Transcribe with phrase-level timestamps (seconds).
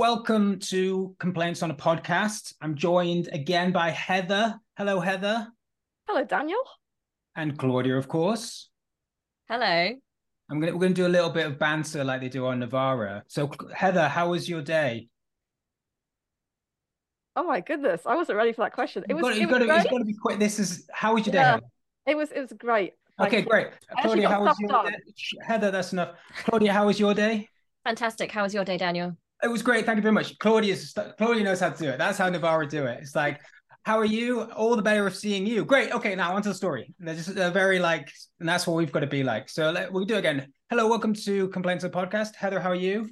[0.00, 2.54] welcome to Complaints on a Podcast.
[2.62, 4.58] I'm joined again by Heather.
[4.78, 5.46] Hello, Heather.
[6.08, 6.62] Hello, Daniel.
[7.36, 8.70] And Claudia, of course.
[9.50, 9.90] Hello.
[10.50, 13.24] I'm gonna we're gonna do a little bit of banter like they do on Novara.
[13.28, 15.08] So Heather, how was your day?
[17.36, 19.02] Oh my goodness, I wasn't ready for that question.
[19.02, 19.32] It You've was.
[19.34, 19.80] got, it you've was got, to, great.
[19.82, 20.38] it's got to be quick.
[20.38, 21.40] This is how was your day?
[21.40, 21.50] Yeah.
[21.50, 21.66] Heather?
[22.06, 22.32] It was.
[22.32, 22.94] It was great.
[23.18, 23.44] Thank Okay, you.
[23.46, 23.66] great.
[23.98, 24.92] actually Claudia, how was your done.
[24.92, 24.96] day?
[25.46, 25.70] Heather?
[25.70, 26.12] That's enough.
[26.46, 27.50] Claudia, how was your day?
[27.84, 28.32] Fantastic.
[28.32, 29.14] How was your day, Daniel?
[29.42, 29.86] It was great.
[29.86, 30.38] Thank you very much.
[30.38, 31.98] Claudia's Claudia knows how to do it.
[31.98, 32.98] That's how Novara do it.
[33.00, 33.40] It's like,
[33.84, 34.42] how are you?
[34.42, 35.64] All the better of seeing you.
[35.64, 35.92] Great.
[35.92, 36.92] Okay, now onto the story.
[36.98, 39.48] They're just they're very like, and that's what we've got to be like.
[39.48, 40.52] So let, we'll do it again.
[40.68, 42.34] Hello, welcome to Complaints of Podcast.
[42.34, 43.08] Heather, how are you?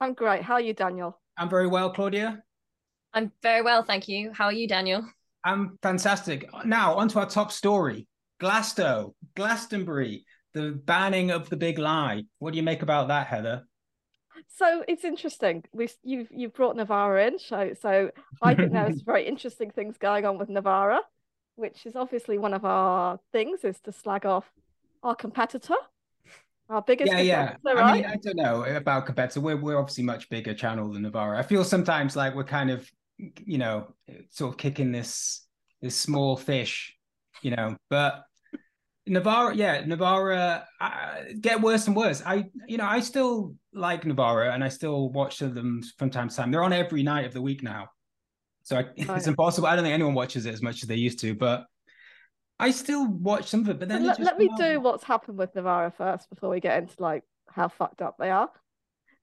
[0.00, 0.42] I'm great.
[0.42, 1.20] How are you, Daniel?
[1.36, 2.42] I'm very well, Claudia.
[3.12, 4.32] I'm very well, thank you.
[4.32, 5.04] How are you, Daniel?
[5.44, 6.48] I'm fantastic.
[6.64, 8.06] Now onto our top story:
[8.40, 12.22] Glasto, Glastonbury, the banning of the big lie.
[12.38, 13.64] What do you make about that, Heather?
[14.48, 15.64] So it's interesting.
[15.72, 18.10] We you've you've brought Novara in, so so
[18.40, 21.00] I think there's very interesting things going on with Novara,
[21.56, 24.50] which is obviously one of our things is to slag off
[25.02, 25.74] our competitor,
[26.68, 27.52] our biggest yeah, yeah.
[27.52, 28.02] competitor, I right?
[28.02, 29.40] mean, I don't know about competitor.
[29.40, 31.38] We're we're obviously much bigger channel than Novara.
[31.38, 33.94] I feel sometimes like we're kind of, you know,
[34.30, 35.46] sort of kicking this
[35.80, 36.96] this small fish,
[37.42, 37.76] you know.
[37.90, 38.24] But
[39.06, 42.22] Novara, yeah, Novara uh, get worse and worse.
[42.24, 46.36] I, you know, I still like Novara and I still watch them from time to
[46.36, 46.50] time.
[46.50, 47.88] They're on every night of the week now,
[48.62, 49.26] so I, it's Right.
[49.26, 49.66] impossible.
[49.66, 51.66] I don't think anyone watches it as much as they used to, but.
[52.60, 55.52] I still watch some of it, but then let, let me do what's happened with
[55.56, 58.48] Novara first before we get into like how fucked up they are.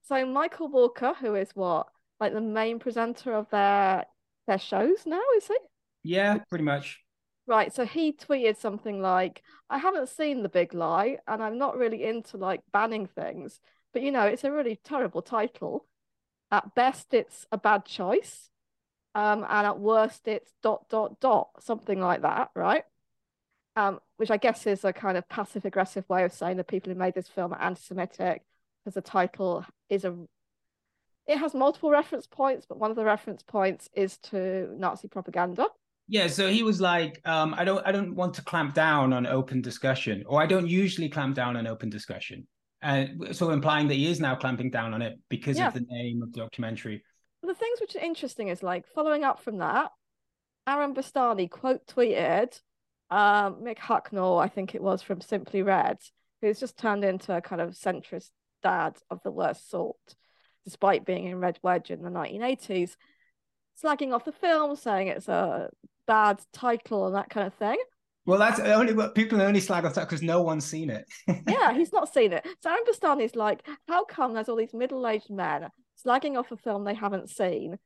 [0.02, 1.86] So Michael Walker, who is what
[2.18, 4.04] like the main presenter of their
[4.46, 5.56] their shows now, is he?
[6.02, 7.00] Yeah, pretty much.
[7.46, 11.76] Right, so he tweeted something like, I haven't seen The Big Lie and I'm not
[11.76, 13.60] really into like banning things,
[13.92, 15.86] but you know, it's a really terrible title.
[16.52, 18.50] At best, it's a bad choice.
[19.16, 22.84] Um, and at worst, it's dot dot dot, something like that, right?
[23.74, 26.92] Um, which I guess is a kind of passive aggressive way of saying the people
[26.92, 28.42] who made this film are anti-Semitic,
[28.84, 30.16] because the title is a
[31.26, 35.66] it has multiple reference points, but one of the reference points is to Nazi propaganda.
[36.12, 39.26] Yeah, so he was like, um, I don't I don't want to clamp down on
[39.28, 42.48] open discussion, or I don't usually clamp down on open discussion.
[42.82, 45.68] And so implying that he is now clamping down on it because Yeah.
[45.68, 47.04] of the name of the documentary.
[47.42, 49.92] the things which are interesting is like following up from that,
[50.66, 52.60] Aaron Bastani quote tweeted
[53.10, 55.98] um, Mick Hucknall, I think it was from Simply Red,
[56.40, 58.30] who's just turned into a kind of centrist
[58.62, 59.96] dad of the worst sort,
[60.64, 62.96] despite being in Red Wedge in the 1980s,
[63.82, 65.70] slagging off the film, saying it's a
[66.10, 67.76] bad title and that kind of thing.
[68.26, 71.04] Well, that's only what people only slag off that because no one's seen it.
[71.48, 72.44] Yeah, he's not seen it.
[72.60, 75.68] So Aaron Bastani's like, how come there's all these middle-aged men
[76.04, 77.78] slagging off a film they haven't seen?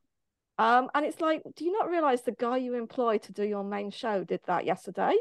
[0.58, 3.62] Um, and it's like, do you not realize the guy you employ to do your
[3.62, 5.14] main show did that yesterday?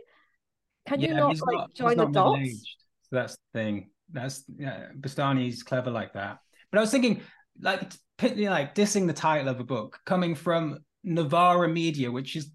[0.88, 2.78] Can you not like not- join the dots?
[3.10, 3.90] So that's the thing.
[4.14, 6.38] That's yeah, Bastani's clever like that.
[6.72, 7.22] But I was thinking,
[7.60, 7.82] like,
[8.22, 12.50] like dissing the title of a book coming from Novara Media, which is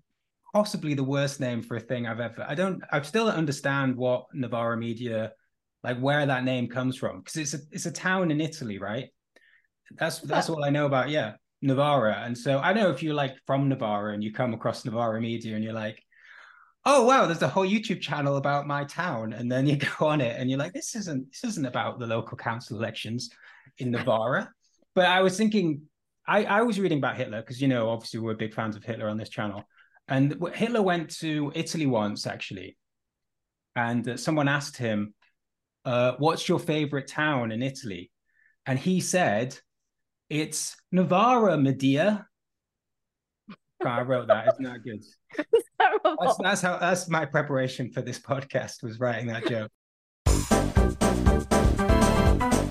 [0.59, 2.45] possibly the worst name for a thing I've ever.
[2.49, 2.83] I don't.
[2.91, 5.31] I still don't understand what Novara Media,
[5.85, 9.09] like, where that name comes from, because it's a it's a town in Italy, right?
[9.93, 11.11] That's that's all I know about.
[11.11, 12.25] Yeah, Novara.
[12.25, 15.55] And so I know if you're like from Novara and you come across Novara Media
[15.55, 16.03] and you're like,
[16.85, 20.21] oh wow, there's a whole YouTube channel about my town, and then you go on
[20.21, 23.31] it and you're like, this isn't this isn't about the local council elections
[23.79, 24.51] in Novara.
[24.97, 25.83] but I was thinking,
[26.27, 29.09] I I was reading about Hitler because you know obviously we're big fans of Hitler
[29.09, 29.63] on this channel,
[30.09, 32.77] and Hitler went to Italy once actually,
[33.77, 35.15] and uh, someone asked him,
[35.85, 38.11] uh, "What's your favorite town in Italy?"
[38.67, 39.59] And he said,
[40.31, 42.27] "It's Novara, Medea."
[43.85, 44.49] I wrote that.
[44.49, 45.05] Isn't that good?
[46.21, 49.71] That's, that's how that's my preparation for this podcast was writing that joke.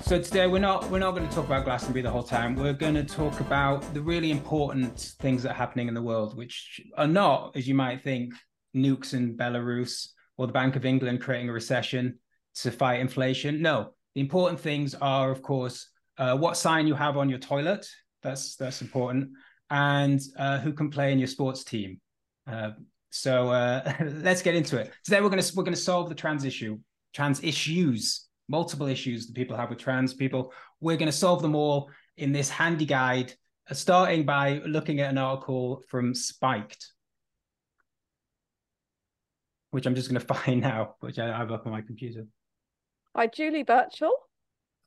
[0.08, 2.54] So today we're not we're not going to talk about Glastonbury the whole time.
[2.56, 6.34] We're going to talk about the really important things that are happening in the world,
[6.34, 8.32] which are not, as you might think,
[8.74, 12.18] nukes in Belarus or the Bank of England creating a recession
[12.54, 13.60] to fight inflation.
[13.60, 17.86] No, the important things are, of course, uh, what sign you have on your toilet.
[18.22, 19.28] That's that's important,
[19.68, 22.00] and uh, who can play in your sports team.
[22.50, 22.70] Uh,
[23.10, 24.90] so uh, let's get into it.
[25.04, 26.78] Today we're gonna we're gonna solve the trans issue,
[27.12, 30.52] trans issues, multiple issues that people have with trans people.
[30.80, 33.32] We're gonna solve them all in this handy guide,
[33.70, 36.92] uh, starting by looking at an article from Spiked,
[39.70, 42.26] which I'm just gonna find now, which I have up on my computer.
[43.14, 44.12] By Julie Burchill,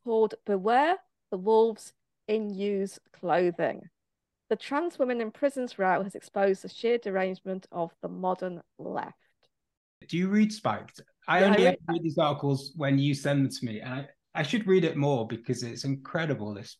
[0.03, 0.97] called Beware
[1.31, 1.93] the Wolves
[2.27, 3.89] in ewes clothing.
[4.49, 9.15] The trans women in prisons row has exposed the sheer derangement of the modern left.
[10.07, 11.01] Do you read Spiked?
[11.27, 13.81] I Yeah, I only read ever read these articles when you send them to me,
[13.81, 16.53] and I, I should read it more because it's incredible.
[16.53, 16.77] This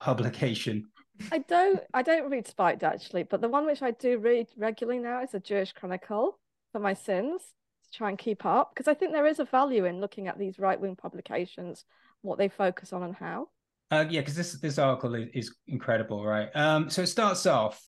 [0.00, 0.86] publication.
[1.30, 4.98] I don't I don't read Spiked actually, but the one which I do read regularly
[4.98, 6.38] now is the Jewish Chronicle
[6.72, 7.42] for my sins
[7.84, 10.38] to try and keep up because I think there is a value in looking at
[10.38, 11.84] these right wing publications,
[12.22, 13.48] what they focus on and how.
[13.90, 16.48] Uh, yeah, because this this article is, is incredible, right?
[16.54, 17.84] Um, so it starts off: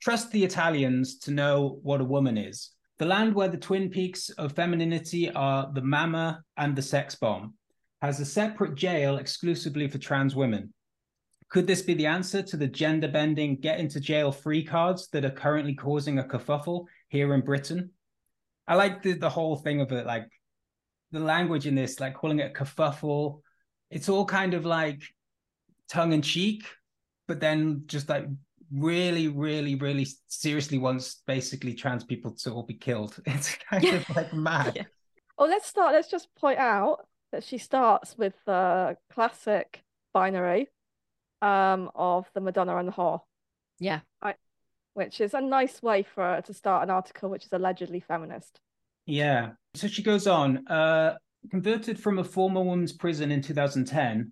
[0.00, 2.70] trust the Italians to know what a woman is.
[2.98, 7.54] The land where the twin peaks of femininity are the mama and the sex bomb
[8.00, 10.72] has a separate jail exclusively for trans women.
[11.48, 15.24] Could this be the answer to the gender bending get into jail free cards that
[15.24, 17.90] are currently causing a kerfuffle here in Britain?
[18.68, 20.28] I like the, the whole thing of it, like
[21.12, 23.40] the language in this, like calling it a kerfuffle.
[23.90, 25.02] It's all kind of like
[25.88, 26.64] tongue in cheek,
[27.26, 28.26] but then just like
[28.72, 33.16] really, really, really seriously wants basically trans people to all be killed.
[33.26, 34.72] It's kind of like mad.
[34.76, 34.82] Yeah.
[35.38, 35.94] Oh, let's start.
[35.94, 39.82] Let's just point out that she starts with the classic
[40.12, 40.68] binary
[41.42, 43.20] um, of the Madonna and the whore,
[43.80, 44.00] Yeah.
[44.94, 48.60] which is a nice way for her to start an article which is allegedly feminist.
[49.06, 49.52] Yeah.
[49.74, 50.66] So she goes on.
[50.68, 51.16] Uh,
[51.50, 54.30] converted from a former women's prison in 2010,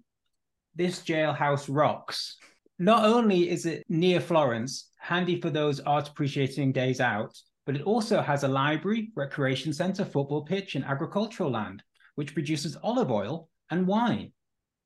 [0.74, 2.36] this jailhouse rocks.
[2.82, 7.32] Not only is it near Florence, handy for those art appreciating days out,
[7.64, 11.84] but it also has a library, recreation centre, football pitch, and agricultural land,
[12.16, 14.32] which produces olive oil and wine.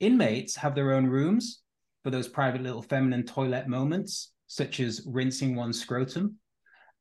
[0.00, 1.62] Inmates have their own rooms
[2.04, 6.36] for those private little feminine toilet moments, such as rinsing one's scrotum,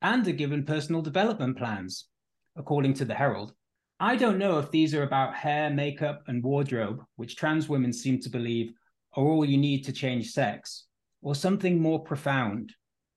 [0.02, 2.08] and are given personal development plans,
[2.56, 3.52] according to the Herald.
[4.00, 8.22] I don't know if these are about hair, makeup, and wardrobe, which trans women seem
[8.22, 8.72] to believe
[9.16, 10.86] are all you need to change sex,
[11.22, 12.74] or something more profound.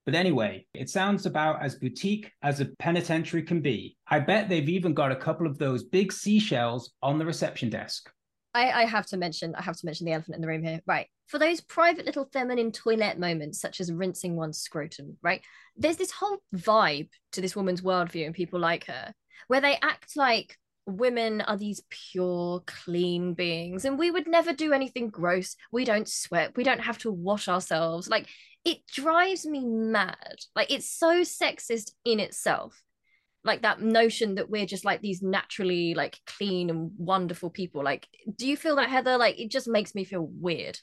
[0.06, 3.98] But anyway, it sounds about as boutique as a penitentiary can be.
[4.06, 8.10] I bet they've even got a couple of those big seashells on the reception desk.
[8.54, 10.80] I, I have to mention, I have to mention the elephant in the room here.
[10.86, 11.08] Right.
[11.26, 15.42] For those private little feminine toilet moments, such as rinsing one's scrotum, right?
[15.76, 19.12] There's this whole vibe to this woman's worldview and people like her,
[19.48, 20.56] where they act like
[20.88, 25.56] women are these pure, clean beings, and we would never do anything gross.
[25.72, 26.56] We don't sweat.
[26.56, 28.08] We don't have to wash ourselves.
[28.08, 28.28] Like
[28.64, 30.36] it drives me mad.
[30.56, 32.82] Like it's so sexist in itself
[33.44, 38.08] like that notion that we're just like these naturally like clean and wonderful people like
[38.36, 40.78] do you feel that heather like it just makes me feel weird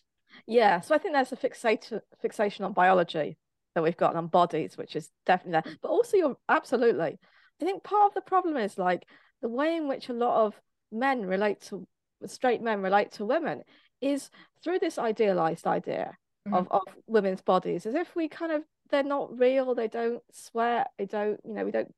[0.48, 3.38] Yeah, so I think there's a fixation fixation on biology
[3.74, 5.78] that we've got on bodies, which is definitely there.
[5.82, 7.20] But also, you're absolutely.
[7.62, 9.06] I think part of the problem is like
[9.46, 10.60] the way in which a lot of
[10.92, 11.86] men relate to
[12.26, 13.62] straight men relate to women
[14.02, 14.32] is
[14.64, 16.56] through this idealized idea mm-hmm.
[16.56, 20.88] of, of women's bodies, as if we kind of they're not real, they don't sweat,
[20.98, 21.94] they don't, you know, we don't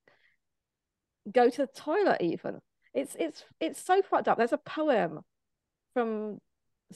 [1.32, 2.60] go to the toilet even.
[2.94, 4.38] It's it's it's so fucked up.
[4.38, 5.22] There's a poem
[5.94, 6.40] from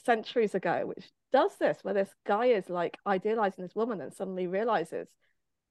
[0.03, 4.47] centuries ago which does this, where this guy is like idealizing this woman and suddenly
[4.47, 5.07] realizes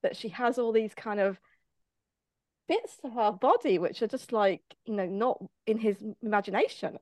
[0.03, 1.39] that she has all these kind of
[2.71, 6.99] bits of her body which are just like, you know, not in his imagination.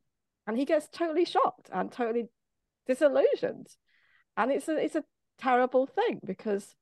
[0.47, 2.29] And he gets totally shocked and totally
[2.87, 3.69] disillusioned.
[4.37, 5.05] And it's a it's a
[5.39, 6.75] terrible thing because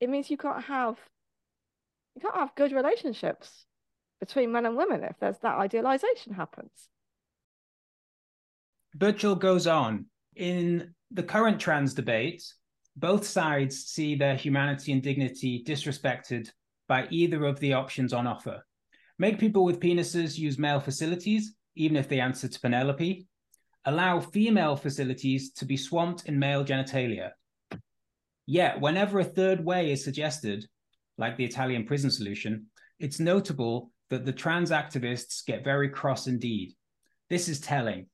[0.00, 0.98] it means you can't have
[2.14, 3.66] you can't have good relationships
[4.18, 6.88] between men and women if there's that idealization happens.
[8.94, 10.06] Burchill goes on.
[10.36, 12.42] In the current trans debate,
[12.96, 16.50] both sides see their humanity and dignity disrespected
[16.88, 18.64] by either of the options on offer.
[19.18, 23.26] Make people with penises use male facilities, even if they answer to Penelope.
[23.84, 27.30] Allow female facilities to be swamped in male genitalia.
[28.46, 30.66] Yet, whenever a third way is suggested,
[31.18, 32.66] like the Italian prison solution,
[32.98, 36.74] it's notable that the trans activists get very cross indeed.
[37.30, 38.06] This is telling.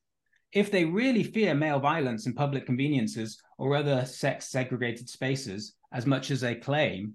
[0.53, 6.07] If they really fear male violence in public conveniences or other sex segregated spaces as
[6.07, 7.15] much as they claim,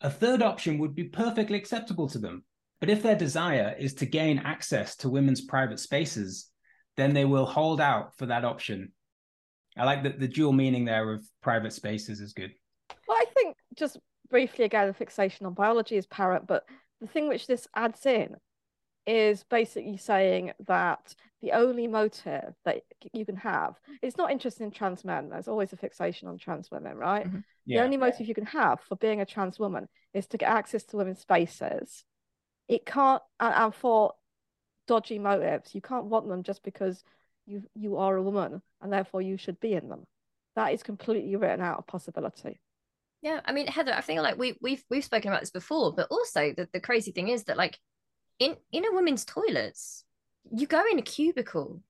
[0.00, 2.44] a third option would be perfectly acceptable to them.
[2.80, 6.48] But if their desire is to gain access to women's private spaces,
[6.96, 8.92] then they will hold out for that option.
[9.76, 12.52] I like that the dual meaning there of private spaces is good.
[13.06, 13.98] Well, I think just
[14.30, 16.64] briefly again, the fixation on biology is parrot, but
[17.00, 18.36] the thing which this adds in
[19.06, 24.70] is basically saying that the only motive that you can have it's not interested in
[24.70, 25.30] trans men.
[25.30, 27.26] There's always a fixation on trans women, right?
[27.26, 27.38] Mm-hmm.
[27.68, 27.74] Mhm.
[27.74, 30.84] The only motive you can have for being a trans woman is to get access
[30.84, 32.04] to women's spaces.
[32.68, 34.14] It can't, and, and for
[34.86, 37.04] dodgy motives, you can't want them just because
[37.46, 40.06] you you are a woman and therefore you should be in them.
[40.56, 42.60] that is completely written out of possibility.
[43.22, 46.08] Yeah, I mean, Heather, I feel like we we've we've spoken about this before, but
[46.10, 47.78] also the, the crazy thing is that like
[48.38, 50.04] in in a women's toilets,
[50.50, 51.82] you go in a cubicle.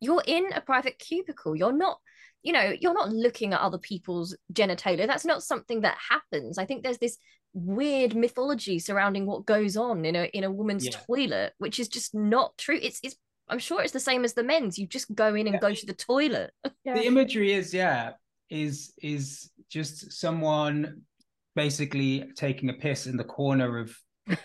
[0.00, 1.56] You're in a private cubicle.
[1.56, 1.98] You're not,
[2.46, 5.06] you know, you're not looking at other people's genitalia.
[5.06, 6.58] That's not something that happens.
[6.58, 7.18] I think there's this
[7.52, 10.92] weird mythology surrounding what goes on in a in a woman's Yeah.
[11.08, 12.78] toilet, which is just not true.
[12.80, 13.16] It's it's
[13.48, 14.78] I'm sure it's the same as the men's.
[14.78, 15.60] You just go in and Yeah.
[15.60, 16.52] go to the toilet.
[16.84, 16.94] Yeah.
[16.94, 18.12] the imagery is yeah
[18.48, 21.02] is is just someone
[21.56, 23.96] basically taking a piss in the corner of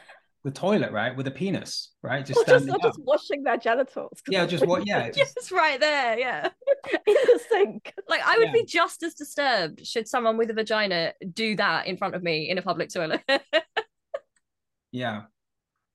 [0.43, 4.19] the toilet right with a penis right just or just, or just washing their genitals.
[4.27, 6.17] yeah just what yeah just, Yes, right there.
[6.17, 6.49] Yeah.
[7.07, 7.93] in the sink.
[8.09, 8.53] Like I would Yeah.
[8.53, 12.49] be just as disturbed should someone with a vagina do that in front of me
[12.49, 13.21] in a public toilet.
[14.91, 15.21] yeah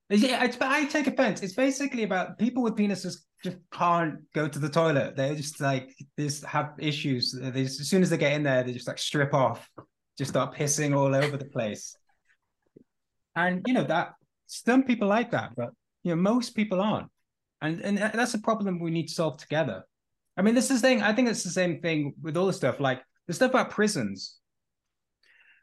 [0.09, 4.47] yeah it's, but i take offense it's basically about people with penises just can't go
[4.47, 8.09] to the toilet they're just like they just have issues they just, as soon as
[8.09, 9.69] they get in there they just like strip off
[10.17, 11.95] just start pissing all over the place
[13.35, 14.13] and you know that
[14.47, 15.69] some people like that but
[16.03, 17.09] you know most people aren't.
[17.61, 19.83] And and that's a problem we need to solve together.
[20.37, 22.53] I mean this is the thing i think it's the same thing with all the
[22.53, 24.37] stuff like the stuff about prisons.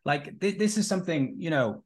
[0.04, 1.84] Like th- this is something you know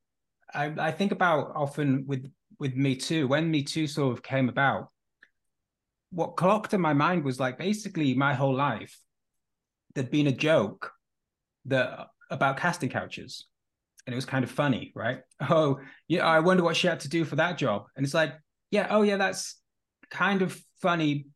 [0.53, 2.25] I, I think about often with
[2.59, 3.29] with me too.
[3.29, 4.89] When me too sort of came about
[6.11, 8.99] what clocked in my mind was like basically my whole life
[9.95, 10.93] there'd been a joke
[11.67, 13.47] that about casting couches
[14.09, 15.21] and it was kind of funny right?
[15.51, 17.85] Oh yeah i wonder what she had to do for that job.
[17.95, 18.33] And it's like
[18.71, 19.61] yeah oh yeah that's
[20.11, 21.27] kind of funny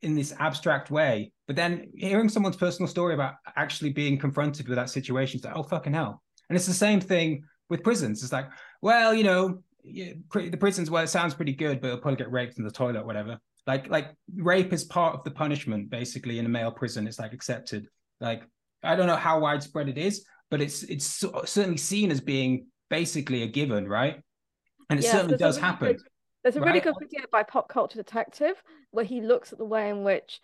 [0.00, 1.32] in this abstract way.
[1.48, 5.56] But then hearing someone's personal story about actually being confronted with that situation it's like
[5.56, 6.22] oh fucking hell.
[6.48, 8.22] And it's the same thing with prisons.
[8.22, 8.48] It's like
[8.80, 12.58] well you know the prisons well it sounds pretty good but it'll probably get raped
[12.58, 13.40] in the toilet whatever.
[13.66, 17.08] Like like rape is part of the punishment basically in a male prison.
[17.08, 17.88] It's like accepted.
[18.20, 18.44] Like
[18.82, 23.42] i don't know how widespread it is but it's it's certainly seen as being basically
[23.42, 24.20] a given right
[24.88, 26.02] and it certainly does really happen good-
[26.42, 26.84] There's a really Right.
[26.84, 28.56] good video by Pop Culture Detective
[28.90, 30.40] where he looks at the way in which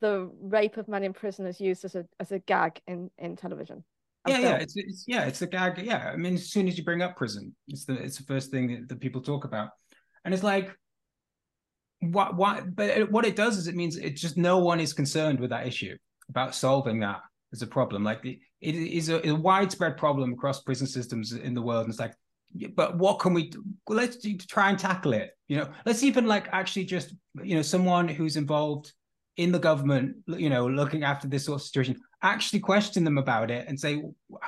[0.00, 3.36] the rape of men in prison is used as a as a gag in in
[3.36, 3.82] television.
[4.28, 6.84] yeah yeah it's, it's yeah it's a gag yeah i mean as soon as you
[6.84, 9.70] bring up prison it's the it's the first thing that, that people talk about
[10.24, 10.68] and it's like
[12.00, 14.92] what what but it, what it does is it means it just no one is
[14.92, 15.96] concerned with that issue
[16.28, 17.20] about solving that
[17.52, 21.54] as a problem like the, it is a, a widespread problem across prison systems in
[21.54, 21.84] the world.
[21.84, 22.14] And it's like
[22.74, 23.62] but what can we do?
[23.88, 25.68] Let's do, try and tackle it you know?
[25.84, 28.92] Let's even like actually just you know someone who's involved
[29.36, 33.50] in the government you know looking after this sort of situation actually question them about
[33.50, 34.02] it and say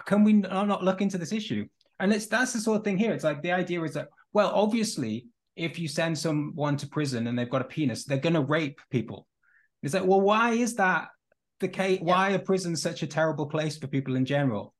[0.06, 1.66] can we not look into this issue?
[2.00, 3.12] And it's that's the sort of thing here.
[3.12, 7.36] It's like the idea is that well obviously if you send someone to prison and
[7.38, 9.26] they've got a penis they're going to rape people.
[9.82, 11.08] It's like well why is that
[11.60, 14.74] the case why are prisons such a terrible place for people in general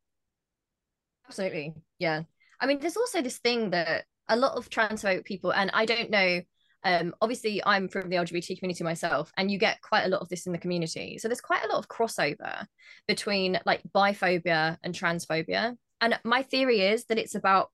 [1.29, 1.75] Absolutely.
[1.99, 2.23] Yeah.
[2.61, 6.11] I mean, there's also this thing that a lot of transphobic people, and I don't
[6.11, 6.41] know,
[6.85, 10.29] um, obviously I'm from the LGBT community myself, and you get quite a lot of
[10.29, 11.19] this in the community.
[11.19, 12.67] So there's quite a lot of crossover
[13.07, 15.77] between like biphobia and transphobia.
[16.01, 17.71] And my theory is that it's about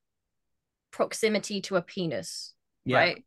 [0.91, 3.25] proximity to a penis, yeah right?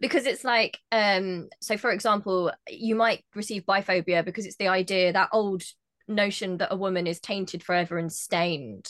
[0.00, 5.12] Because it's like, um, so for example, you might receive biphobia because it's the idea
[5.12, 5.62] that old
[6.08, 8.88] notion that a woman is tainted forever and stained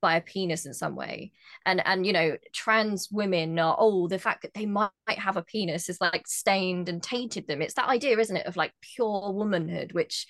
[0.00, 1.32] by a penis in some way.
[1.64, 5.42] And and you know trans women are oh the fact that they might have a
[5.42, 7.62] penis is like stained and tainted them.
[7.62, 10.26] It's that idea isn't it of like pure womanhood which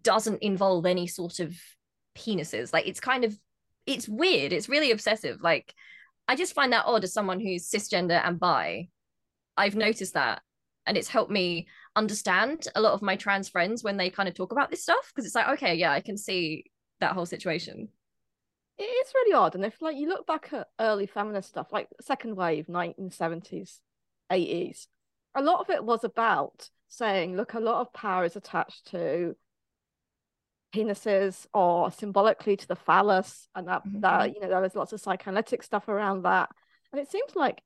[0.00, 1.54] doesn't involve any sort of
[2.16, 2.72] penises.
[2.72, 3.38] Like it's kind of
[3.86, 4.52] it's weird.
[4.52, 5.42] It's really obsessive.
[5.42, 5.74] Like
[6.30, 8.88] i just find that odd as someone who's cisgender and bi
[9.58, 10.42] i've noticed that
[10.86, 14.34] and it's helped me understand a lot of my trans friends when they kind of
[14.34, 16.64] talk about this stuff because it's like okay yeah i can see
[17.00, 17.88] that whole situation
[18.78, 19.54] It is really odd.
[19.54, 23.80] And if like you look back at early feminist stuff, like second wave, 1970s,
[24.30, 24.86] 80s,
[25.34, 29.34] a lot of it was about saying, look, a lot of power is attached to
[30.74, 34.00] penises or symbolically to the phallus, and that mm-hmm.
[34.00, 36.48] that you know there was lots of psychoanalytic stuff around that.
[36.92, 37.60] And it seems like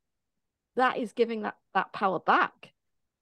[0.77, 2.73] that is giving that that power back.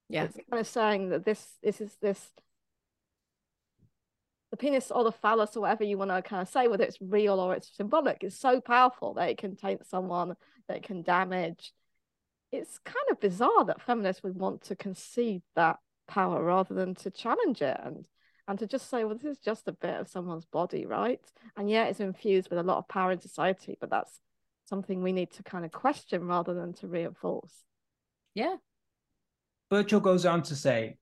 [0.08, 2.30] yeah It's kind of saying that this this is this
[4.50, 7.00] the penis or the phallus or whatever you want to kind of say, whether it's
[7.00, 10.34] real or it's symbolic, is so powerful that it can taint someone,
[10.66, 11.72] that it can damage.
[12.50, 15.78] It's kind of bizarre that feminists would want to concede that
[16.08, 18.06] power rather than to challenge it and
[18.48, 21.20] and to just say, well, this is just a bit of someone's body, right?
[21.56, 24.18] And yeah, it's infused with a lot of power in society, but that's
[24.70, 27.52] something we need to kind of question rather than to reinforce.
[28.34, 28.56] yeah
[29.70, 30.96] Burchill goes on to say,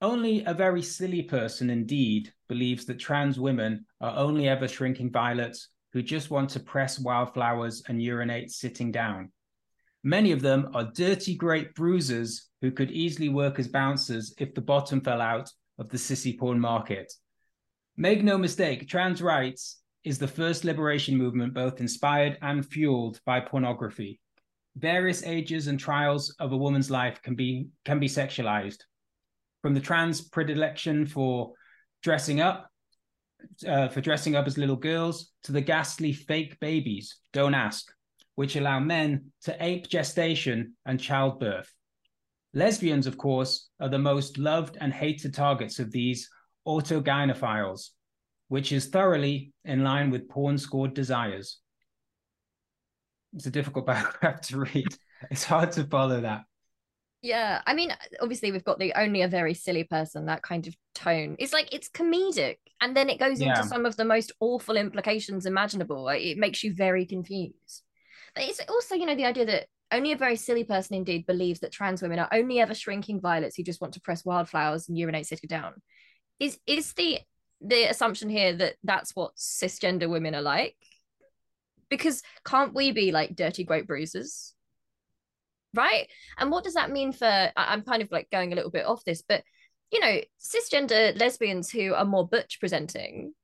[0.00, 5.70] Only a very silly person indeed believes that trans women are only ever shrinking violets
[5.92, 9.32] who just want to press wildflowers and urinate sitting down.
[10.04, 14.60] Many of them are dirty great bruisers who could easily work as bouncers if the
[14.60, 17.12] bottom fell out of the sissy porn market.
[17.96, 23.40] Make no mistake, trans rights is the first liberation movement both inspired and fueled by
[23.40, 24.20] pornography.
[24.76, 28.78] Various ages and trials of a woman's life can be can be sexualized.
[29.62, 31.54] From the trans predilection for
[32.04, 32.70] dressing up,
[33.66, 37.92] uh, for dressing up as little girls, to the ghastly fake babies, don't ask,
[38.36, 41.74] which allow men to ape gestation and childbirth.
[42.54, 46.30] Lesbians, of course, are the most loved and hated targets of these
[46.64, 47.88] autogynephiles,
[48.48, 51.58] which is thoroughly in line with porn scored desires.
[53.34, 54.96] It's a difficult paragraph to read.
[55.30, 56.42] It's hard to follow that.
[57.22, 60.76] Yeah, I mean, obviously we've got the only a very silly person, that kind of
[60.94, 61.34] tone.
[61.38, 63.56] It's like it's comedic, and then it goes Yeah.
[63.56, 66.08] into some of the most awful implications imaginable.
[66.08, 67.82] It makes you very confused.
[68.34, 71.60] But it's also, you know, the idea that only a very silly person indeed believes
[71.60, 74.98] that trans women are only ever shrinking violets who just want to press wildflowers and
[74.98, 75.74] urinate sitting down.
[76.38, 77.18] Is is the
[77.60, 80.76] the assumption here that that's what cisgender women are like?
[81.88, 84.54] Because can't we be like dirty great bruisers?
[85.74, 86.08] Right?
[86.38, 88.86] And what does that mean for I- I'm kind of like going a little bit
[88.86, 89.42] off this, but
[89.92, 93.34] you know, cisgender lesbians who are more butch presenting,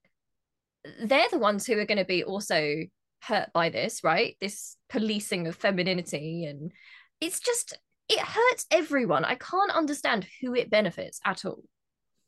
[1.05, 2.83] they're the ones who are going to be also
[3.23, 4.37] hurt by this, right?
[4.41, 6.73] This policing of femininity and
[7.21, 7.79] it's just
[8.09, 9.25] it hurts everyone.
[9.25, 11.63] I can't understand who it benefits at all.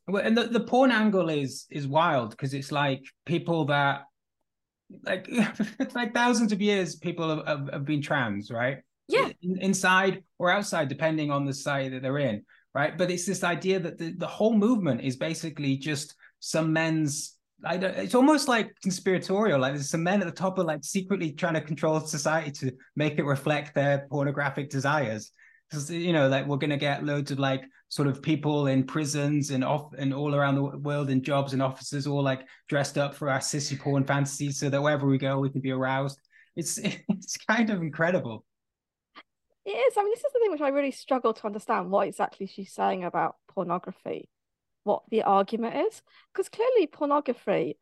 [0.07, 4.03] Well, and the, the porn angle is is wild because it's like people that
[5.03, 5.27] like
[5.95, 8.79] like thousands of years people have, have, have been trans, right?
[9.07, 9.29] Yeah.
[9.41, 12.43] In- inside or outside, depending on the side that they're in,
[12.73, 12.97] right?
[12.97, 17.33] But it's this idea that the, the whole movement is basically just some men's.
[17.63, 19.59] I don't, it's almost like conspiratorial.
[19.59, 22.71] Like there's some men at the top are like secretly trying to control society to
[22.95, 25.31] make it reflect their pornographic desires.
[25.69, 29.51] Because you know, like we're gonna get loads of like sort of people in prisons
[29.51, 33.15] and off and all around the world in jobs and offices, all like dressed up
[33.15, 36.19] for our sissy porn fantasies, so that wherever we go, we can be aroused.
[36.55, 36.77] It's
[37.09, 38.45] it's kind of incredible.
[39.65, 39.97] It is.
[39.97, 42.71] I mean, this is the thing which I really struggle to understand what exactly she's
[42.71, 44.29] saying about pornography,
[44.83, 46.03] what the argument is.
[46.31, 47.77] Because clearly, pornography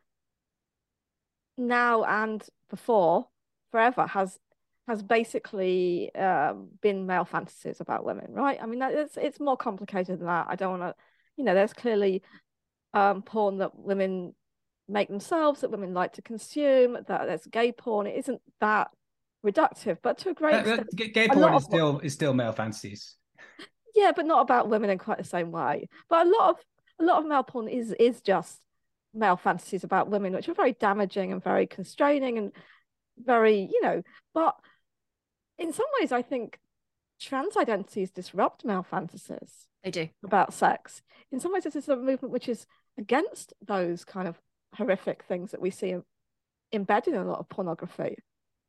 [1.57, 3.27] now and before,
[3.71, 4.39] forever, has
[4.87, 8.59] has basically um, been male fantasies about women, right?
[8.61, 10.47] I mean, that, it's it's more complicated than that.
[10.49, 11.03] I don't want to,
[11.37, 12.21] you know, there's clearly
[12.93, 14.35] um, porn that women
[14.89, 18.07] make themselves, that women like to consume, that there's gay porn.
[18.07, 18.89] It isn't that
[19.45, 23.15] reductive, but to a great extent, Gay porn is of still is still male fantasies.
[23.95, 25.87] yeah, but not about women in quite the same way.
[26.09, 26.57] But a lot of
[26.99, 28.59] a lot of male porn is is just
[29.13, 32.51] male fantasies about women, which are very damaging and very constraining and
[33.17, 34.01] very, you know,
[34.33, 34.55] but
[35.57, 36.59] in some ways I think
[37.19, 40.09] trans identities disrupt male fantasies They do.
[40.23, 41.01] about sex.
[41.31, 42.65] In some ways, this is a movement which is
[42.97, 44.39] against those kind of
[44.75, 45.95] horrific things that we see
[46.71, 48.17] embedded in a lot of pornography.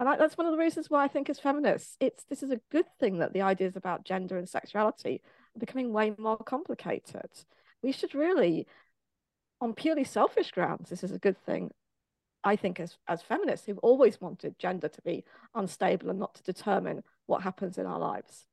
[0.01, 2.51] And I, that's one of the reasons why I think, as feminists, it's this is
[2.51, 5.23] a good thing that the ideas about gender and sexuality
[5.57, 7.31] are becoming way more complicated.
[7.83, 8.66] We should really,
[9.61, 11.70] on purely selfish grounds, this is a good thing.
[12.44, 16.42] I think, as as feminists who've always wanted gender to be unstable and not to
[16.42, 18.46] determine what happens in our lives.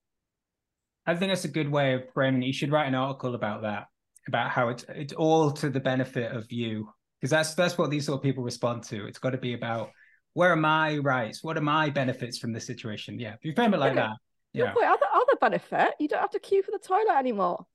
[1.06, 2.48] I think that's a good way of framing it.
[2.48, 3.88] You should write an article about that,
[4.28, 8.06] about how it's it's all to the benefit of you, because that's that's what these
[8.06, 9.06] sort of people respond to.
[9.08, 9.90] It's got to be about
[10.34, 13.20] where are my rights, what are my benefits from this situation.
[13.20, 14.08] Yeah, if you frame it like Yeah.
[14.08, 14.18] that,
[14.54, 17.66] Your yeah, point, other other benefit, you don't have to queue for the toilet anymore.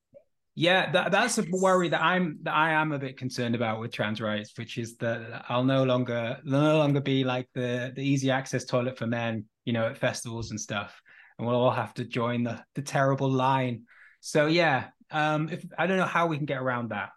[0.56, 0.90] Yeah.
[0.90, 4.20] That that's a worry that I'm that I am a bit concerned about with trans
[4.20, 8.64] rights, which is that I'll no longer no longer be like the the easy access
[8.64, 11.00] toilet for men, you know, at festivals and stuff,
[11.38, 13.84] and we'll all have to join the the terrible line.
[14.20, 17.10] So yeah, um, if I don't know how we can get around that.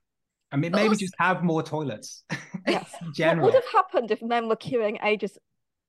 [0.52, 2.24] I mean, maybe also- just have more toilets.
[2.68, 2.94] Yes.
[3.18, 5.40] What would have happened if men were queuing ages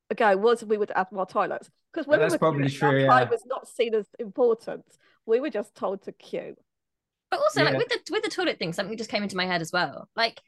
[0.09, 1.69] ago was we would add more toilets.
[1.93, 3.29] Because women that's were probably queuing, true, yeah.
[3.29, 4.85] was not seen as important.
[5.27, 6.57] We were just told to queue.
[7.31, 9.61] But also, like with the with the toilet thing, something just came into my head
[9.61, 10.09] as well.
[10.17, 10.41] Like,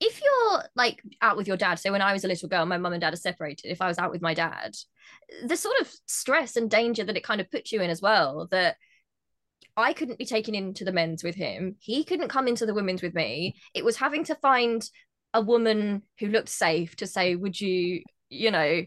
[0.00, 2.78] if you're like out with your dad, so when I was a little girl, my
[2.78, 3.70] mum and dad are separated.
[3.70, 4.74] If I was out with my dad,
[5.44, 8.48] the sort of stress and danger that it kind of puts you in as well.
[8.50, 8.76] That
[9.76, 11.76] I couldn't be taken into the men's with him.
[11.78, 13.56] He couldn't come into the women's with me.
[13.74, 14.82] It was having to find
[15.34, 18.84] a woman who looked safe to say, "Would you, you know,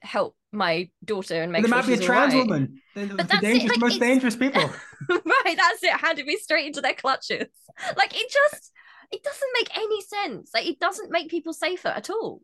[0.00, 2.46] help my daughter and make there sure might be a trans right.
[2.46, 2.80] woman.
[2.94, 4.62] They're the, But the that's it, like, most dangerous people.
[5.08, 5.92] right, that's it.
[5.92, 7.48] Handed me straight into their clutches.
[7.96, 8.70] Like it just,
[9.10, 10.50] it doesn't make any sense.
[10.54, 12.42] Like it doesn't make people safer at all.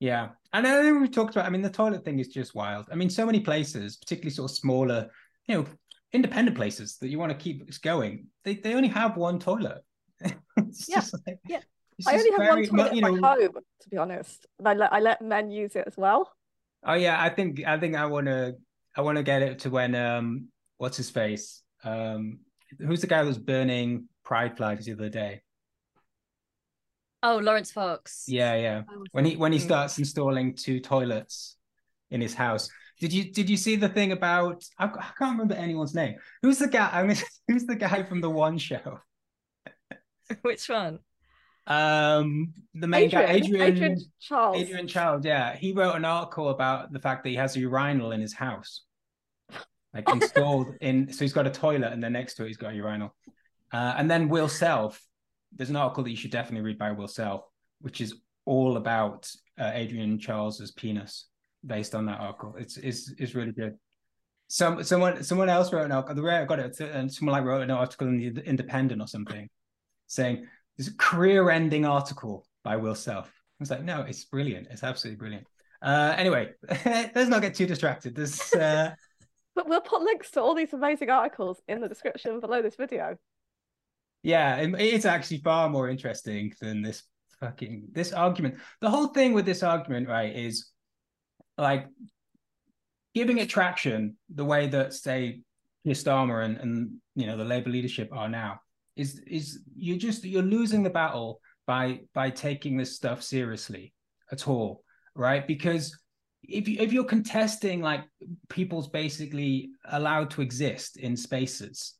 [0.00, 0.30] Yeah.
[0.52, 2.86] And I know we've talked about, I mean, the toilet thing is just wild.
[2.90, 5.10] I mean, so many places, particularly sort of smaller,
[5.46, 5.66] you know,
[6.12, 9.82] independent places that you want to keep going, they, they only have one toilet.
[10.56, 11.60] it's Yeah, just like, yeah.
[12.00, 14.46] It's I only have very one toilet you in know, my home, to be honest.
[14.58, 16.32] And I let I let men use it as well.
[16.84, 18.54] Oh yeah, I think I think I wanna
[18.96, 21.62] I wanna get it to when um what's his face?
[21.84, 22.40] Um
[22.78, 25.42] who's the guy that was burning pride flags the other day?
[27.22, 28.24] Oh, Laurence Fox.
[28.26, 28.82] Yeah, yeah.
[29.12, 31.56] When he when he starts installing two toilets
[32.10, 32.70] in his house.
[32.98, 36.16] Did you did you see the thing about I, I can't remember anyone's name.
[36.42, 36.88] Who's the guy?
[36.90, 39.00] I mean, who's the guy from the one show?
[40.42, 41.00] Which one?
[41.66, 44.56] Um, the main Adrian, guy, Adrian, Adrian Chiles.
[44.56, 45.24] Adrian Chiles.
[45.24, 48.32] Yeah, he wrote an article about the fact that he has a urinal in his
[48.32, 48.82] house,
[49.94, 51.12] like installed in.
[51.12, 53.14] So he's got a toilet, and then next to it he's got a urinal.
[53.72, 55.00] Uh, and then Will Self.
[55.52, 57.42] There's an article that you should definitely read by Will Self,
[57.80, 61.26] which is all about uh, Adrian Chiles's penis,
[61.66, 62.54] based on that article.
[62.58, 63.76] It's it's it's really good.
[64.48, 66.16] Some someone someone else wrote an article.
[66.16, 69.06] The way I got it, and someone like wrote an article in the Independent or
[69.06, 69.48] something,
[70.06, 70.46] saying
[70.86, 73.26] this career-ending article by Will Self.
[73.26, 74.68] I was like, no, it's brilliant.
[74.70, 75.46] It's absolutely brilliant.
[75.82, 76.52] Uh, anyway,
[76.86, 78.14] let's not get too distracted.
[78.14, 78.92] There's uh,
[79.54, 83.16] But we'll put links to all these amazing articles in the description below this video.
[84.22, 87.02] yeah, it- it's actually far more interesting than this
[87.40, 88.54] fucking this argument.
[88.80, 90.70] The whole thing with this argument, right, is
[91.58, 91.88] like
[93.14, 95.40] giving it traction the way that say
[95.84, 98.60] Keir Starmer and, and you know the Labour leadership are now
[99.00, 103.94] is is you're just you're losing the battle by by taking this stuff seriously
[104.30, 104.82] at all,
[105.14, 105.46] right?
[105.46, 105.96] Because
[106.42, 108.04] if you if you're contesting like
[108.48, 111.94] people's basically allowed to exist in spaces,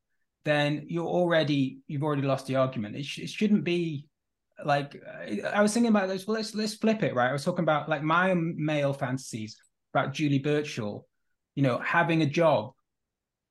[0.45, 2.97] then you're already you've already lost the argument.
[2.97, 4.07] It, sh- it shouldn't be
[4.65, 5.01] like
[5.55, 6.27] I was thinking about this.
[6.27, 7.31] Well, let's let's flip it, right?
[7.31, 9.57] I was talking about like my male fantasies
[9.95, 11.07] about Julie Burchill,
[11.55, 12.73] you know, having a job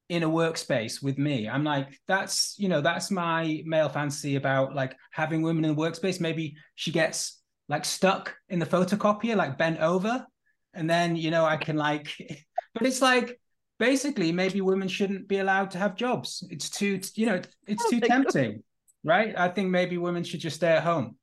[0.10, 1.48] in a workspace with me.
[1.48, 5.82] I'm like, that's you know, that's my male fantasy about like having women in the
[5.82, 6.20] workspace.
[6.20, 10.26] Maybe she gets like stuck in the photocopier, like bent over,
[10.74, 12.10] and then you know I can like,
[12.74, 13.40] but it's like
[13.78, 16.44] basically maybe women shouldn't be allowed to have jobs.
[16.50, 18.64] It's too you know it's too tempting,
[19.04, 19.38] right?
[19.38, 21.16] I think maybe women should just stay at home.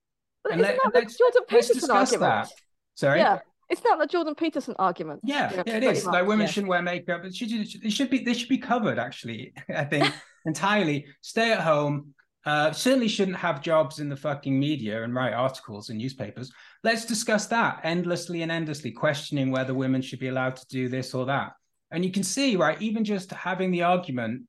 [0.45, 2.53] But And let, let's discuss that.
[2.95, 3.19] Sorry.
[3.19, 3.41] Yeah.
[3.69, 5.21] It's not the Jordan Peterson argument.
[5.25, 6.07] Yeah, Yeah, yeah, it pretty is.
[6.07, 6.53] Like women yeah.
[6.53, 7.25] shouldn't wear makeup.
[7.25, 9.53] It should, it should be they should be covered actually.
[9.69, 10.13] I think
[10.47, 11.07] entirely.
[11.23, 12.15] Stay at home.
[12.45, 16.53] Uh, certainly shouldn't have jobs in the fucking media and write articles in newspapers.
[16.85, 21.13] Let's discuss that endlessly and endlessly, questioning whether women should be allowed to do this
[21.13, 21.55] or that.
[21.91, 24.43] And you can see, right, even just having the argument,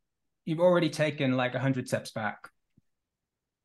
[0.45, 2.38] you've already taken like a hundred steps back.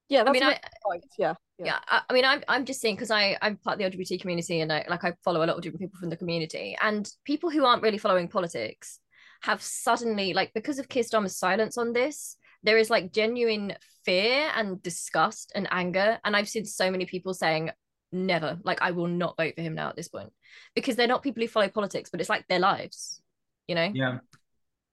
[0.09, 1.05] Yeah, that's mean, a I- really point.
[1.19, 1.35] Yeah.
[1.64, 1.72] Yeah.
[1.72, 4.20] yeah I, I mean i'm i'm just saying because i i'm part of the lgbt
[4.20, 7.09] community and i like i follow a lot of different people from the community and
[7.25, 8.98] people who aren't really following politics
[9.42, 14.51] have suddenly like because of Keir Starmer's silence on this there is like genuine fear
[14.55, 17.70] and disgust and anger and i've seen so many people saying
[18.12, 20.31] never like i will not vote for him now at this point
[20.75, 23.20] because they're not people who follow politics but it's like their lives
[23.66, 24.18] you know Yeah.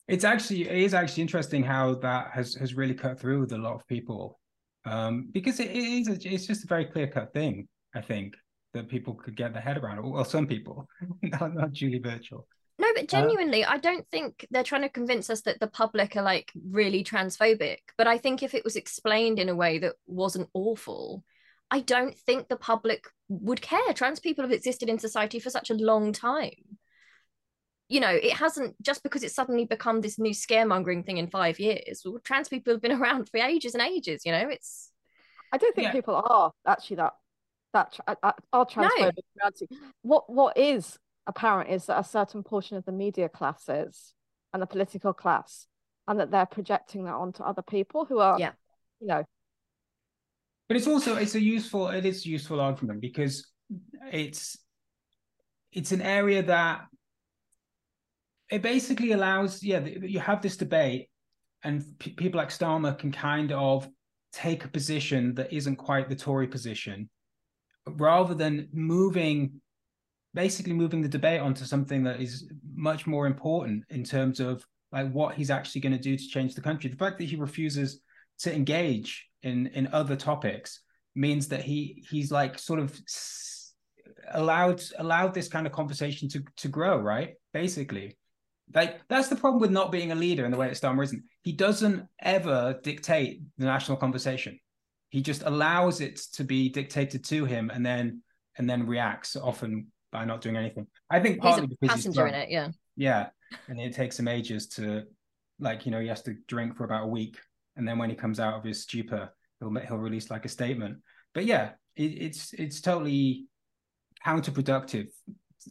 [0.07, 3.57] It's actually it is actually interesting how that has has really cut through with a
[3.59, 4.38] lot of people.
[4.89, 8.35] Um, because it, is a, it's just a very clear cut thing, I think,
[8.73, 10.09] that people could get their head around.
[10.09, 10.87] Well, some people,
[11.21, 12.47] not, not Julie Burchill.
[12.79, 16.23] No, but genuinely, I don't think they're trying to convince us that the public are
[16.23, 17.79] like really transphobic.
[17.97, 21.23] But I think if it was explained in a way that wasn't awful,
[21.69, 23.93] I don't think the public would care.
[23.93, 26.77] Trans people have existed in society for such a long time.
[27.89, 31.59] You know, it hasn't just because it's suddenly become this new scaremongering thing in five
[31.59, 32.03] years.
[32.05, 34.25] Well, trans people have been around for ages and ages.
[34.25, 34.91] You know, it's
[35.51, 35.91] I don't think Yeah.
[35.91, 37.13] people are actually that
[37.73, 39.17] that uh, are transphobic.
[39.17, 39.67] in reality.
[40.03, 40.97] What what is
[41.27, 44.13] apparent is that a certain portion of the media classes
[44.53, 45.67] and the political class,
[46.07, 48.51] and that they're projecting that onto other people who are, Yeah.
[48.99, 49.23] you know,
[50.67, 53.47] But it's also it's a useful it is a useful argument because
[54.11, 54.57] it's
[55.71, 56.85] it's an area that
[58.49, 61.09] it basically allows yeah you have this debate
[61.63, 63.87] and p- people like Starmer can kind of
[64.31, 67.09] take a position that isn't quite the Tory position
[67.87, 69.61] rather than moving
[70.33, 75.11] basically moving the debate onto something that is much more important in terms of like
[75.11, 77.99] what he's actually going to do to change the country the fact that he refuses
[78.37, 80.81] to engage in in other topics
[81.15, 82.99] means that he he's like sort of
[84.31, 87.35] allowed allowed this kind of conversation to to grow, right?
[87.53, 88.17] Basically.
[88.73, 91.23] Like that's the problem with not being a leader in the way that Starmer isn't.
[91.41, 94.59] He doesn't ever dictate the national conversation.
[95.09, 98.21] He just allows it to be dictated to him and then
[98.57, 100.87] and then reacts often by not doing anything.
[101.09, 102.67] I think partly he's a because passenger he's in it, yeah.
[102.95, 103.27] yeah,
[103.67, 105.03] and it takes him ages to,
[105.59, 107.37] like you know, he has to drink for about a week,
[107.75, 110.97] and then when he comes out of his stupor, he'll he'll release like a statement.
[111.33, 113.47] But yeah, it, it's it's totally
[114.25, 115.07] counterproductive,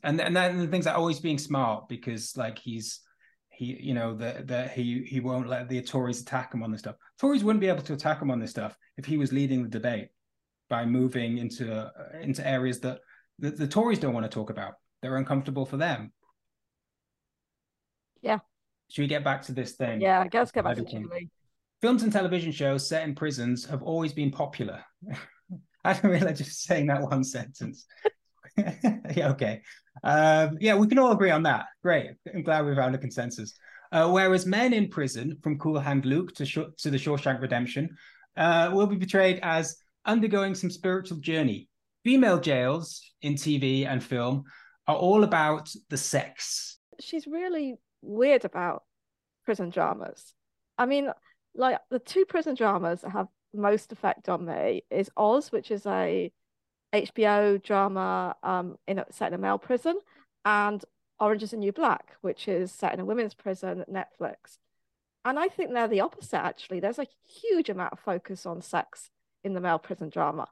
[0.02, 3.00] and and then the things are always being smart because like he's
[3.50, 6.80] he you know that that he he won't let the Tories attack him on this
[6.80, 6.96] stuff.
[7.20, 9.68] Tories wouldn't be able to attack him on this stuff if he was leading the
[9.68, 10.08] debate
[10.68, 13.00] by moving into uh, into areas that
[13.38, 14.74] the, the Tories don't want to talk about.
[15.02, 16.12] They're uncomfortable for them.
[18.20, 18.38] Yeah.
[18.90, 20.00] Should we get back to this thing?
[20.00, 20.84] Yeah, I guess get back to.
[20.84, 21.30] Julie.
[21.80, 24.84] Films and television shows set in prisons have always been popular.
[25.84, 27.86] I don't realize just saying that one sentence.
[29.16, 29.62] yeah, okay.
[30.04, 31.66] Um, yeah, we can all agree on that.
[31.82, 32.10] Great.
[32.34, 33.54] I'm glad we found a consensus.
[33.90, 37.96] Uh, whereas men in prison, from Cool Hand Luke to, Sh- to the Shawshank Redemption,
[38.36, 41.68] uh, will be portrayed as undergoing some spiritual journey.
[42.04, 44.44] Female jails in TV and film
[44.86, 46.78] are all about the sex.
[47.00, 48.84] She's really weird about
[49.44, 50.34] prison dramas.
[50.76, 51.10] I mean,
[51.54, 55.86] like the two prison dramas that have most effect on me is Oz, which is
[55.86, 56.30] a
[56.92, 59.98] HBO drama um in a, set in a male prison,
[60.44, 60.84] and
[61.20, 64.58] Orange is the New Black, which is set in a women's prison at Netflix.
[65.24, 66.80] And I think they're the opposite, actually.
[66.80, 69.10] There's a huge amount of focus on sex
[69.44, 70.48] in the male prison drama.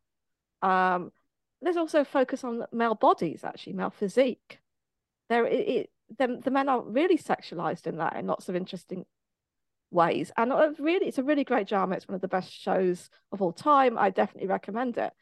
[0.61, 1.13] Um,
[1.63, 4.59] there's also focus on male bodies, actually, male physique.
[5.29, 9.07] There, it, it the, the men are really sexualized in that in lots of interesting
[9.91, 10.31] ways.
[10.37, 11.95] And uh, really, it's a really great drama.
[11.97, 13.97] It's one of the best shows of all time.
[13.97, 15.13] I definitely recommend it.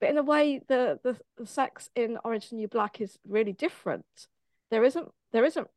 [0.00, 4.28] But in a way, the the, the sex in Orange New Black is really different.
[4.70, 5.68] There isn't there isn't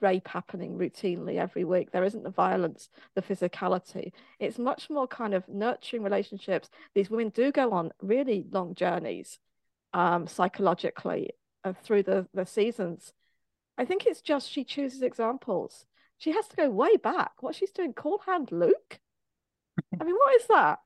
[0.00, 1.90] rape happening routinely every week.
[1.90, 4.12] There isn't the violence, the physicality.
[4.38, 6.70] It's much more kind of nurturing relationships.
[6.94, 9.38] These women do go on really long journeys
[9.92, 11.30] um, psychologically
[11.64, 13.12] uh, through the, the seasons.
[13.76, 15.86] I think it's just she chooses examples.
[16.18, 17.32] She has to go way back.
[17.40, 19.00] What she's doing, Cool Hand Luke?
[20.00, 20.78] I mean, what is that?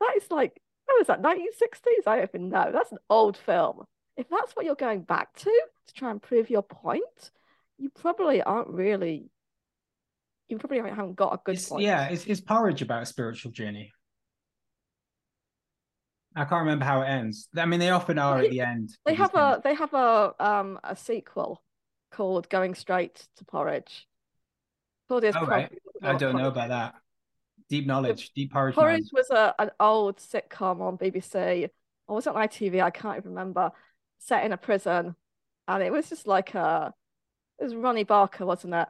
[0.00, 0.60] That is like,
[1.00, 2.06] is that, 1960s?
[2.06, 2.70] I don't even know.
[2.72, 3.84] That's an old film.
[4.16, 5.50] If that's what you're going back to
[5.86, 7.30] to try and prove your point,
[7.78, 9.30] you probably aren't really,
[10.48, 11.82] you probably haven't got a good It's, point.
[11.84, 13.92] yeah, it's, it's Porridge about a spiritual journey.
[16.36, 17.48] I can't remember how it ends.
[17.56, 18.96] I mean, they often are at the end.
[19.04, 19.64] They have these a things.
[19.64, 21.62] they have a um a sequel
[22.12, 24.06] called Going Straight to Porridge.
[25.08, 25.72] Claudia's Oh, right.
[26.02, 26.94] I don't know about that.
[27.68, 28.74] Deep knowledge, deep porridge.
[28.74, 29.28] Porridge knowledge.
[29.28, 31.68] was a an old sitcom on BBC,
[32.06, 32.82] or was it on ITV?
[32.82, 33.70] I can't even remember.
[34.18, 35.14] Set in a prison,
[35.66, 36.92] and it was just like a
[37.58, 38.88] it was Ronnie Barker, wasn't it?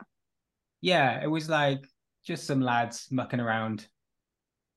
[0.81, 1.87] Yeah, it was like
[2.25, 3.87] just some lads mucking around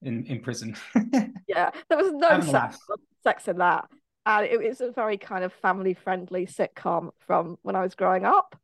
[0.01, 0.75] in in prison.
[1.45, 2.79] Yeah, there was no sex,
[3.23, 3.87] sex in that,
[4.25, 8.25] and it, was a very kind of family friendly sitcom from when I was growing
[8.25, 8.59] up.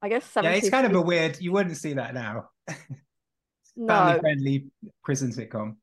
[0.00, 1.40] I guess yeah, it's kind of a weird.
[1.40, 2.50] You wouldn't see that now.
[3.86, 4.64] Family friendly
[5.04, 5.76] prison sitcom.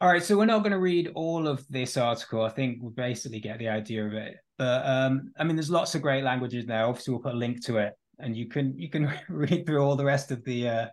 [0.00, 2.42] All right, so we're not going to read all of this article.
[2.42, 4.36] I think we basically get the idea of it.
[4.58, 6.84] But um, I mean, there's lots of great languages there.
[6.84, 9.96] Obviously, we'll put a link to it, and you can you can read through all
[9.96, 10.68] the rest of the.
[10.68, 10.86] Uh,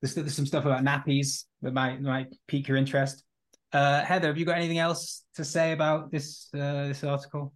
[0.00, 3.24] there's, there's some stuff about nappies that might might pique your interest.
[3.72, 7.52] Uh, Heather, have you got anything else to say about this uh, this article?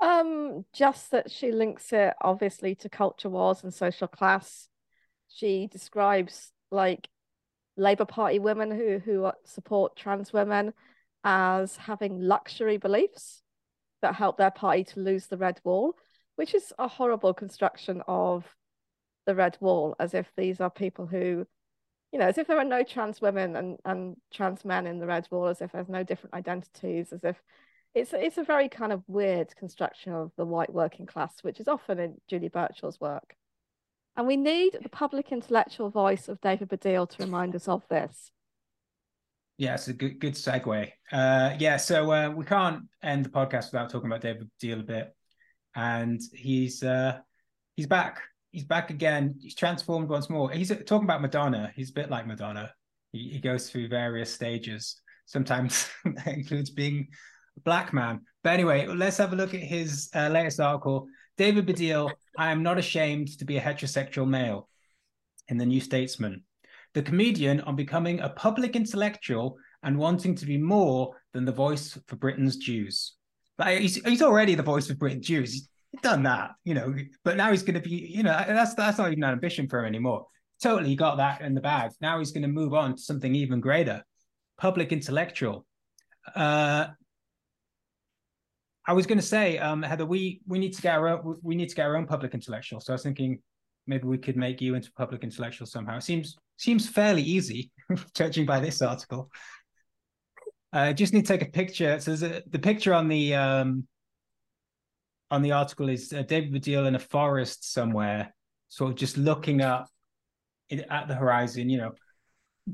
[0.00, 4.68] Um, just that she links it obviously to culture wars and social class.
[5.28, 7.08] She describes like
[7.76, 10.72] Labour Party women who who support trans women
[11.24, 13.42] as having luxury beliefs
[14.02, 15.94] that help their party to lose the red wall,
[16.36, 18.44] which is a horrible construction of
[19.26, 21.46] the red wall, as if these are people who,
[22.12, 25.06] you know, as if there are no trans women and, and trans men in the
[25.06, 27.36] red wall, as if there's no different identities, as if
[27.94, 31.68] it's it's a very kind of weird construction of the white working class, which is
[31.68, 33.34] often in Julie Burchill's work.
[34.18, 38.32] And we need the public intellectual voice of David Baddiel to remind us of this.
[39.58, 40.90] Yeah, it's a good good segue.
[41.12, 44.82] Uh, yeah, so uh, we can't end the podcast without talking about David Deal a
[44.82, 45.14] bit,
[45.76, 47.18] and he's uh,
[47.76, 48.20] he's back.
[48.50, 49.36] He's back again.
[49.40, 50.50] He's transformed once more.
[50.50, 51.72] He's talking about Madonna.
[51.76, 52.72] He's a bit like Madonna.
[53.12, 55.00] He, he goes through various stages.
[55.26, 57.06] Sometimes that includes being
[57.56, 58.22] a black man.
[58.42, 61.06] But anyway, let's have a look at his uh, latest article.
[61.36, 64.68] David Baddiel, I am not ashamed to be a heterosexual male.
[65.48, 66.44] In the New Statesman,
[66.94, 71.98] the comedian on becoming a public intellectual and wanting to be more than the voice
[72.06, 73.14] for Britain's Jews.
[73.58, 75.52] Like he's he's already the voice of British Jews.
[75.52, 75.68] He's
[76.02, 76.94] done that, you know.
[77.24, 79.80] But now he's going to be, you know, that's that's not even an ambition for
[79.80, 80.26] him anymore.
[80.62, 81.92] Totally got that in the bag.
[82.00, 84.04] Now he's going to move on to something even greater,
[84.58, 85.64] public intellectual.
[86.34, 86.88] Uh,
[88.88, 91.54] I was going to say, um, Heather, we we need to get our own, we
[91.54, 92.80] need to get our own public intellectual.
[92.80, 93.38] So I was thinking
[93.86, 95.98] maybe we could make you into public intellectual somehow.
[95.98, 97.70] It seems seems fairly easy,
[98.14, 99.30] judging by this article.
[100.72, 102.00] I uh, just need to take a picture.
[102.00, 103.86] So a, the picture on the um,
[105.30, 108.34] on the article is uh, David Baddiel in a forest somewhere,
[108.70, 109.86] sort of just looking up
[110.70, 111.68] at the horizon.
[111.68, 111.92] You know,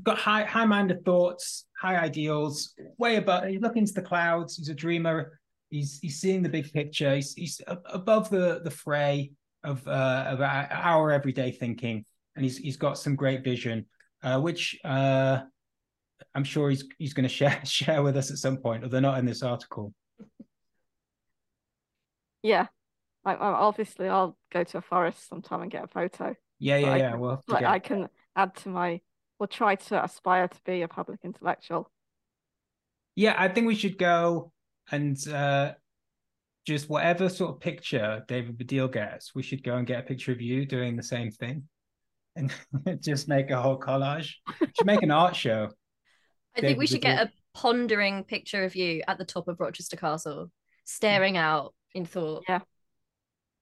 [0.01, 3.49] got high high minded thoughts, high ideals, way above.
[3.49, 4.55] He's looking into the clouds.
[4.55, 5.39] He's a dreamer.
[5.75, 7.13] He's he's seeing the big picture.
[7.15, 12.77] He's he's above the the fray of uh, of our everyday thinking, and he's he's
[12.77, 13.85] got some great vision,
[14.23, 15.39] uh, which uh,
[16.33, 19.19] I'm sure he's he's going to share share with us at some point, although not
[19.19, 19.93] in this article.
[22.41, 22.67] Yeah,
[23.25, 26.35] I, I obviously I'll go to a forest sometime and get a photo.
[26.59, 27.15] Yeah, yeah, I yeah.
[27.15, 29.01] well, like, I can add to my
[29.39, 31.89] or try to aspire to be a public intellectual.
[33.15, 34.51] Yeah, I think we should go
[34.91, 35.73] and uh,
[36.65, 40.31] just whatever sort of picture David Baddiel gets, we should go and get a picture
[40.31, 41.63] of you doing the same thing,
[42.35, 42.51] and
[43.01, 44.33] just make a whole collage.
[44.59, 45.69] We should make an art show.
[46.57, 49.97] I think we should get a pondering picture of you at the top of Rochester
[49.97, 50.51] Castle,
[50.85, 52.43] staring out in thought.
[52.47, 52.59] Yeah.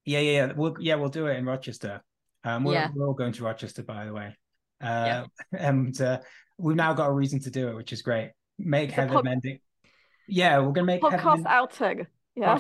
[0.06, 0.54] Yeah, yeah, yeah.
[0.56, 2.02] We'll yeah, we'll do it in Rochester.
[2.44, 2.90] Um, we're, Yeah.
[2.94, 4.36] we're all going to Rochester, by the way.
[4.82, 5.26] Uh,
[5.58, 6.20] and uh,
[6.58, 8.32] we've now got a reason to do it, which is great.
[8.60, 9.62] Make It's a Heather pod- Mendick.
[10.28, 12.08] Yeah, we're gonna make Heather Podcast Mendick- outing.
[12.36, 12.60] Yeah.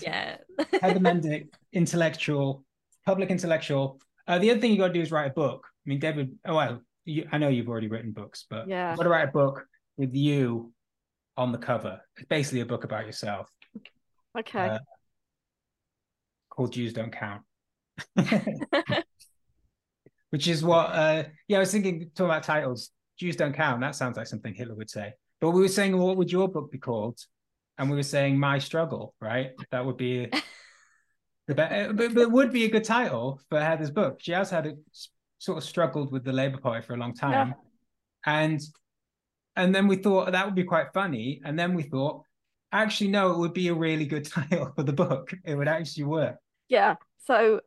[0.00, 0.36] Yeah.
[0.82, 2.64] Heather Mendick, intellectual,
[3.06, 4.00] public intellectual.
[4.26, 5.66] Uh, the other thing you got to do is write a book.
[5.66, 6.32] I mean, David.
[6.46, 8.90] Oh well, you, I know you've already written books, but Yeah.
[8.92, 9.64] you got to write a book
[9.96, 10.72] with you
[11.36, 12.00] on the cover.
[12.16, 13.48] It's basically a book about yourself
[14.38, 14.68] Okay.
[14.68, 14.78] uh,
[16.50, 17.42] called "Jews Don't Count,"
[20.30, 20.86] which is what.
[20.92, 22.90] Uh, yeah, I was thinking talking about titles.
[23.18, 25.12] "Jews Don't Count." That sounds like something Hitler would say.
[25.42, 27.18] But we were saying, what would your book be called?
[27.76, 29.50] And we were saying, "My Struggle." Right?
[29.72, 30.30] That would be.
[31.48, 34.18] The be- uh, but, but it would be a good title for Heather's book.
[34.20, 34.74] She has had a
[35.38, 37.54] sort of struggled with the Labour Party for a long time, Yeah.
[38.32, 38.60] and
[39.56, 42.22] and then we thought that would be quite funny, and then we thought,
[42.70, 45.34] actually, no, it would be a really good title for the book.
[45.44, 46.36] It would actually work.
[46.68, 46.94] Yeah.
[47.26, 47.60] So,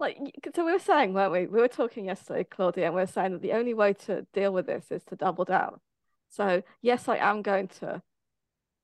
[0.00, 0.18] like,
[0.52, 1.46] so we were saying, weren't we?
[1.46, 4.52] We were talking yesterday, Claudia, and we were saying that the only way to deal
[4.52, 5.78] with this is to double down.
[6.32, 8.00] So, yes, I am going to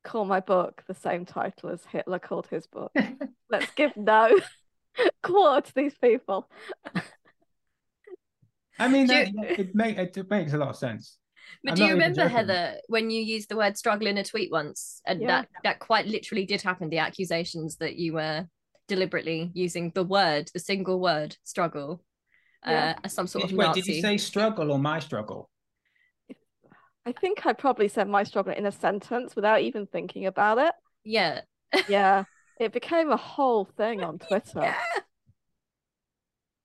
[0.04, 2.92] call my book the same title as Hitler called his book.
[3.50, 4.38] Let's give no
[5.22, 6.50] quarter to these people.
[8.78, 11.16] I mean, that, you- it, make, it, it makes a lot of sense.
[11.64, 12.28] But I'm do you remember.
[12.28, 15.26] Heather when you used the word struggle in a tweet once, and Yeah.
[15.28, 16.90] that that quite literally did happen?
[16.90, 18.46] The accusations that you were
[18.86, 22.04] deliberately using the word, the single word struggle,
[22.66, 22.96] Yeah.
[22.96, 23.80] uh, as some sort Did, of wait, Nazi.
[23.80, 25.48] did you say struggle or my struggle?
[27.08, 30.74] I think I probably said my struggle in a sentence without even thinking about it.
[31.04, 31.40] Yeah.
[31.88, 32.24] Yeah.
[32.60, 34.60] It became a whole thing on Twitter.
[34.60, 34.74] Yeah.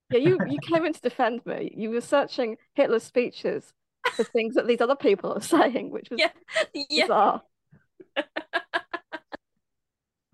[0.10, 1.72] Yeah, you you came in to defend me.
[1.78, 3.74] You were searching Hitler's speeches
[4.16, 6.32] for things that these other people are saying, which was Yeah.
[6.90, 7.04] Yeah.
[7.04, 7.42] bizarre.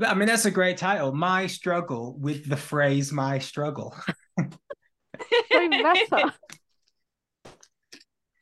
[0.02, 1.12] I mean, that's a great title.
[1.12, 3.94] My struggle with the phrase "my struggle."
[5.52, 6.34] Very meta.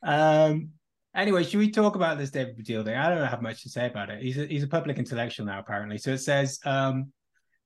[0.03, 0.76] Um.
[1.17, 2.95] Anyway, should we talk about this David Baddiel thing?
[2.95, 4.21] I don't have much to say about it.
[4.21, 5.97] He's a, he's a public intellectual now, apparently.
[5.97, 7.11] So it says, um,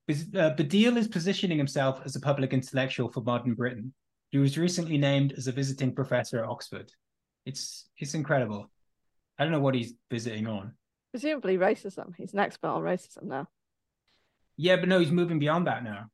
[0.07, 3.93] Bas- uh, Baddiel is positioning himself as a public intellectual for modern Britain.
[4.29, 6.89] He was recently named as a visiting professor at Oxford.
[7.45, 8.71] It's it's incredible.
[9.37, 10.73] I don't know what he's visiting on.
[11.11, 12.15] Presumably racism.
[12.15, 13.47] He's an expert on racism now.
[14.55, 16.05] Yeah, but no, he's moving beyond that now.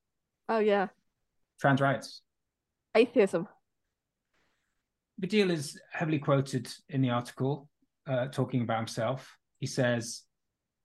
[0.50, 0.88] Oh yeah.
[1.62, 2.22] Trans rights.
[2.96, 3.48] Atheism.
[5.22, 7.70] Baddiel is heavily quoted in the article,
[8.08, 9.36] uh, talking about himself.
[9.60, 10.24] He says,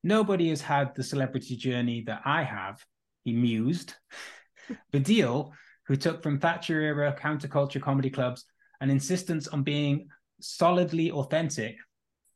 [0.02, 2.84] Nobody has had the celebrity journey that I have,
[3.24, 3.94] he mused.
[4.92, 5.52] Baddiel,
[5.86, 8.44] who took from Thatcher era counterculture comedy clubs
[8.80, 10.08] an insistence on being
[10.40, 11.76] solidly authentic,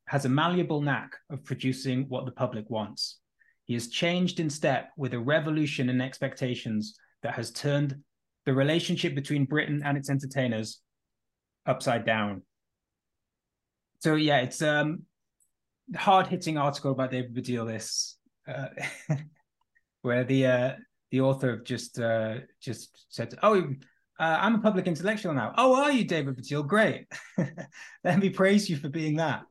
[0.07, 3.19] has a malleable knack of producing what the public wants.
[3.65, 7.97] He has changed in step with a revolution in expectations that has turned
[8.45, 10.81] the relationship between Britain and its entertainers
[11.67, 12.43] upside down.
[14.01, 15.03] So yeah, it's um
[15.95, 18.15] hard hitting article about David Baddiel.
[18.47, 18.69] Uh,
[20.03, 20.73] where the uh,
[21.11, 23.61] the author just uh, just said, "Oh,
[24.21, 26.67] uh, I'm a public intellectual now." Oh, are you, David Baddiel?
[26.67, 27.07] Great.
[28.05, 29.43] Let me praise you for being that.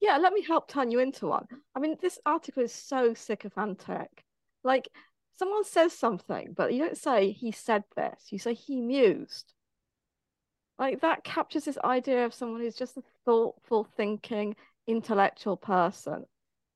[0.00, 1.46] Yeah, let me help turn you into one.
[1.76, 4.24] I mean, this article is so sycophantic.
[4.64, 4.88] Like,
[5.38, 8.26] someone says something, but you don't say he said this.
[8.30, 9.54] You say he mused.
[10.78, 14.56] Like that captures this idea of someone who's just a thoughtful, thinking,
[14.86, 16.24] intellectual person.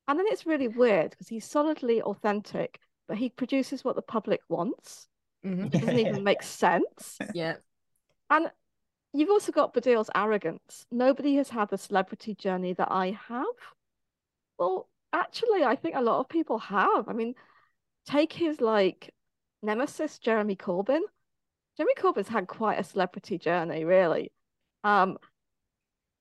[0.08, 2.78] And then it's really weird because he's solidly authentic,
[3.08, 5.08] but he produces what the public wants.
[5.44, 5.66] Mhm.
[5.66, 7.18] It doesn't even make sense.
[7.34, 7.56] Yeah.
[8.30, 8.50] And
[9.12, 10.86] you've also got Baddiel's arrogance.
[10.90, 13.46] Nobody has had the celebrity journey that I have.
[14.58, 17.08] Well, actually, I think a lot of people have.
[17.08, 17.34] I mean,
[18.06, 19.12] take his like
[19.62, 21.00] nemesis, Jeremy Corbyn.
[21.76, 24.32] Jeremy Corbyn's had quite a celebrity journey, really.
[24.84, 25.18] Um,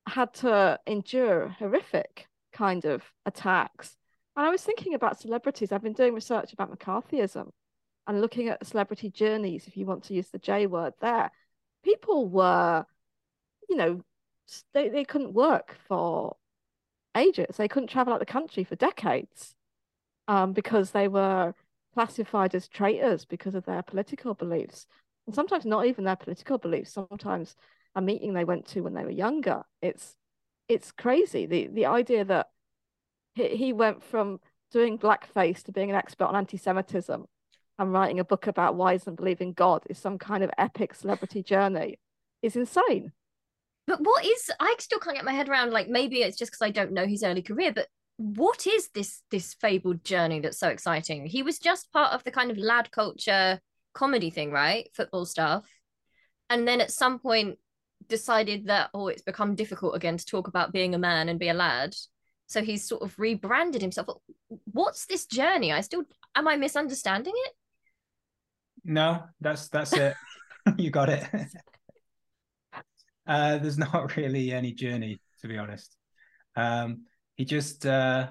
[0.06, 3.96] had to endure horrific kind of attacks.
[4.36, 5.72] And I was thinking about celebrities.
[5.72, 7.50] I've been doing research about McCarthyism
[8.06, 11.30] and looking at celebrity journeys, if you want to use the J word there.
[11.82, 12.84] People were,
[13.68, 14.02] you know,
[14.74, 16.36] they, they couldn't work for
[17.16, 17.56] ages.
[17.56, 19.54] They couldn't travel out the country for decades
[20.28, 21.54] um, because they were
[21.94, 24.86] classified as traitors because of their political beliefs.
[25.26, 27.56] And sometimes not even their political beliefs, sometimes
[27.94, 29.62] a meeting they went to when they were younger.
[29.82, 30.14] It's
[30.68, 31.46] it's crazy.
[31.46, 32.48] The the idea that
[33.34, 37.24] he, he went from doing blackface to being an expert on anti-Semitism
[37.78, 40.50] and writing a book about why he doesn't believe in God is some kind of
[40.58, 41.98] epic celebrity journey
[42.42, 43.12] is insane.
[43.86, 46.62] But what is I still can't get my head around like maybe it's just because
[46.62, 50.68] I don't know his early career, but what is this this fabled journey that's so
[50.68, 51.26] exciting?
[51.26, 53.60] He was just part of the kind of lad culture
[53.96, 54.88] comedy thing, right?
[54.94, 55.66] Football stuff.
[56.48, 57.58] And then at some point
[58.08, 61.48] decided that oh it's become difficult again to talk about being a man and be
[61.48, 61.96] a lad.
[62.46, 64.06] So he's sort of rebranded himself.
[64.70, 65.72] What's this journey?
[65.72, 66.04] I still
[66.36, 67.52] am I misunderstanding it?
[68.84, 70.14] No, that's that's it.
[70.78, 71.24] you got it.
[73.26, 75.96] uh, there's not really any journey, to be honest.
[76.54, 77.02] Um,
[77.36, 78.28] he just uh,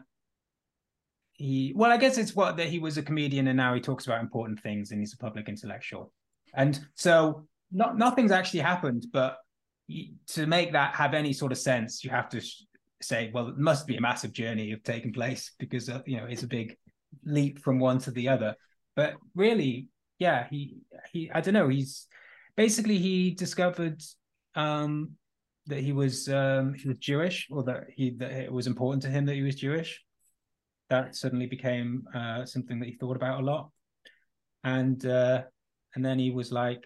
[1.37, 4.05] he well, I guess it's what that he was a comedian and now he talks
[4.05, 6.11] about important things and he's a public intellectual,
[6.53, 9.07] and so not nothing's actually happened.
[9.11, 9.37] But
[10.27, 12.41] to make that have any sort of sense, you have to
[13.01, 16.25] say, well, it must be a massive journey of taking place because uh, you know
[16.25, 16.77] it's a big
[17.23, 18.55] leap from one to the other.
[18.95, 20.77] But really, yeah, he
[21.11, 21.67] he I don't know.
[21.67, 22.07] He's
[22.55, 24.01] basically he discovered
[24.55, 25.11] um,
[25.67, 29.09] that he was um, he was Jewish, or that he that it was important to
[29.09, 30.01] him that he was Jewish.
[30.89, 33.71] That suddenly became uh, something that he thought about a lot,
[34.63, 35.43] and uh,
[35.95, 36.83] and then he was like,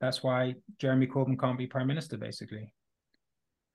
[0.00, 2.72] "That's why Jeremy Corbyn can't be prime minister," basically.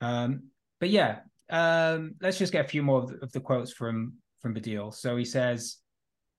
[0.02, 0.50] Um,
[0.80, 1.20] but yeah,
[1.52, 4.94] um, let's just get a few more of the, of the quotes from from Baddiel.
[4.94, 5.78] So he says,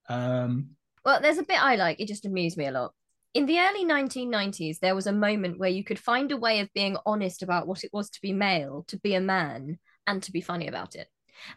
[0.09, 0.71] um,
[1.05, 2.01] "Well, there's a bit I like.
[2.01, 2.93] It just amused me a lot."
[3.33, 6.71] In the early 1990s, there was a moment where you could find a way of
[6.73, 10.31] being honest about what it was to be male, to be a man, and to
[10.31, 11.07] be funny about it.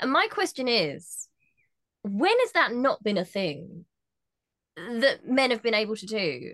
[0.01, 1.29] And my question is
[2.03, 3.85] when has that not been a thing
[4.77, 6.53] that men have been able to do?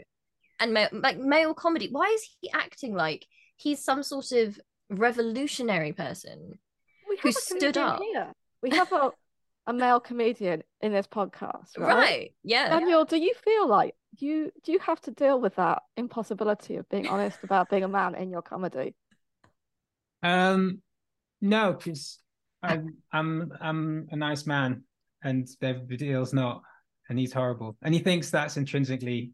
[0.61, 4.61] And ma- like male comedy, why is he acting like he's some sort of
[4.91, 6.59] revolutionary person
[7.09, 8.01] We who have a stood up?
[8.01, 8.33] here.
[8.63, 9.11] We have a,
[9.67, 11.95] a male comedian in this podcast, Right.
[11.95, 12.35] right?
[12.45, 12.69] Yeah.
[12.79, 16.89] Daniel, do you feel like you do you have to deal with that impossibility of
[16.91, 18.95] being honest about being a man in your comedy?
[20.23, 20.81] um,
[21.41, 22.19] "No, because
[22.63, 24.85] I'm I'm I'm a nice man,
[25.23, 26.63] and David Baddiel's not,
[27.09, 29.33] and he's horrible, and he thinks that's intrinsically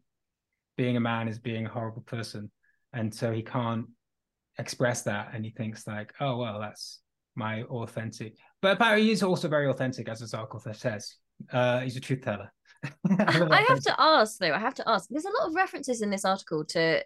[0.77, 2.51] being a man is being a horrible person,
[2.93, 3.85] and so he can't
[4.57, 7.01] express that, and he thinks like, oh well, that's
[7.35, 8.35] my authentic.
[8.61, 11.15] But apparently, he's also very authentic, as his article says.
[11.51, 12.51] Uh, he's a truth teller.
[13.09, 14.53] I have to ask though.
[14.53, 15.09] I have to ask.
[15.09, 17.03] There's a lot of references in this article to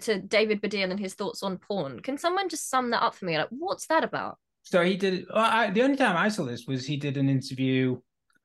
[0.00, 2.00] to David Baddiel and his thoughts on porn.
[2.00, 3.38] Can someone just sum that up for me?
[3.38, 4.38] Like, what's that about?
[4.62, 5.26] So he did.
[5.32, 7.98] Well, I, the only time I saw this was he did an interview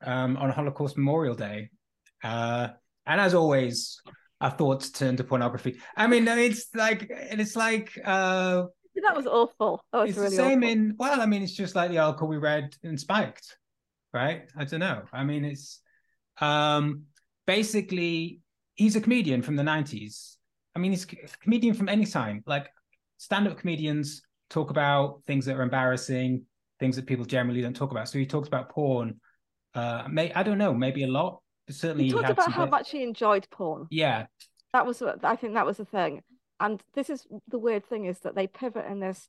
[0.04, 1.70] um, on Holocaust Memorial Day,
[2.24, 2.68] uh,
[3.06, 4.00] and as always,
[4.40, 5.78] our thoughts turn to pornography.
[5.96, 8.64] I mean, it's like it's like uh,
[9.02, 9.84] That was awful.
[9.92, 10.70] That was it's really the same awful.
[10.70, 10.94] in.
[10.98, 13.56] Well, I mean, it's just like the article we read in Spiked,
[14.12, 14.42] right?
[14.56, 15.02] I don't know.
[15.12, 15.80] I mean, it's
[16.40, 17.04] um,
[17.46, 18.40] basically
[18.74, 20.36] he's a comedian from the '90s.
[20.74, 22.42] I mean, he's a comedian from any time.
[22.46, 22.68] Like
[23.18, 26.44] stand-up comedians talk about things that are embarrassing,
[26.80, 28.08] things that people generally don't talk about.
[28.08, 29.20] So he talks about porn.
[29.74, 31.40] Uh, may I don't know, maybe a lot.
[31.66, 33.86] But certainly, He he talked had about how bit- much he enjoyed porn.
[33.90, 34.26] Yeah,
[34.72, 36.22] That was what I think that was the thing.
[36.60, 39.28] And this is the weird thing is that they pivot in this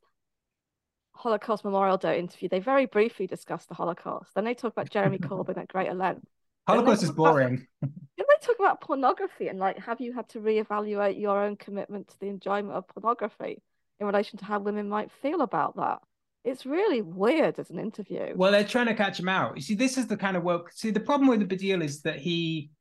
[1.15, 2.47] Holocaust Memorial Day interview.
[2.47, 4.33] They very briefly discuss the Holocaust.
[4.35, 6.25] Then they talk about Jeremy Corbyn at greater length.
[6.67, 7.67] Holocaust is about- boring.
[7.81, 12.07] Then they talk about pornography and like, have you had to reevaluate your own commitment
[12.09, 13.61] to the enjoyment of pornography
[13.99, 15.99] in relation to how women might feel about that?
[16.47, 18.31] it's really weird as an interview.
[18.35, 19.57] Well, they're trying to catch him out.
[19.57, 20.71] You see, this is the kind of work.
[20.71, 22.71] See, the problem with the Baddiel is that he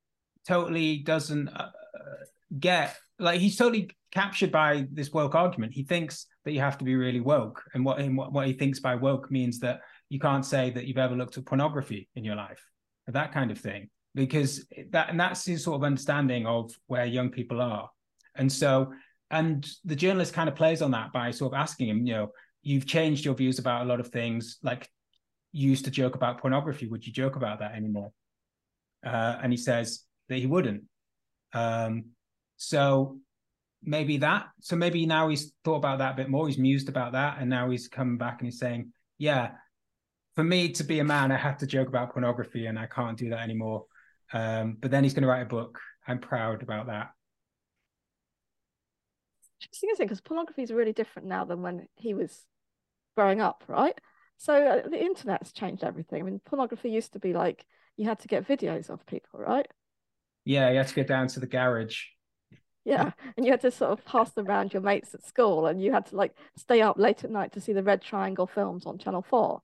[0.47, 1.71] totally doesn't uh,
[2.59, 5.73] get like he's totally captured by this woke argument.
[5.73, 8.53] He thinks that you have to be really woke, and what and what, what he
[8.53, 12.25] thinks by woke means that you can't say that you've ever looked at pornography in
[12.25, 12.65] your life,
[13.09, 17.31] that kind of thing, because that and that's his sort of understanding of where young
[17.31, 17.91] people are,
[18.37, 18.93] and so
[19.31, 22.33] and the journalist kind of plays on that by sort of asking him, you know,
[22.63, 24.89] you've changed your views about a lot of things, like
[25.53, 26.87] you used to joke about pornography.
[26.87, 28.13] Would you joke about that anymore?
[29.05, 30.83] Uh, and he says that he wouldn't.
[31.53, 32.07] Um,
[32.57, 33.19] so
[33.83, 34.47] maybe that.
[34.61, 36.47] So maybe now he's thought about that a bit more.
[36.47, 39.53] He's mused about that, and now he's coming back and he's saying, "Yeah,
[40.35, 43.17] for me to be a man, I have to joke about pornography, and I can't
[43.17, 43.87] do that anymore."
[44.33, 45.79] Um, but then he's going to write a book.
[46.07, 47.11] I'm proud about that.
[49.61, 50.07] Interesting, isn't it?
[50.07, 52.45] Because pornography is really different now than when he was
[53.17, 53.99] growing up, right?
[54.37, 56.21] So uh, the internet's changed everything.
[56.21, 57.65] I mean, pornography used to be like
[57.97, 59.67] you had to get videos of people, right?
[60.45, 62.03] Yeah, you had to get down to the garage.
[62.85, 65.83] Yeah, and you had to sort of pass them around your mates at school, and
[65.83, 68.87] you had to like stay up late at night to see the Red Triangle films
[68.87, 69.61] on Channel Four.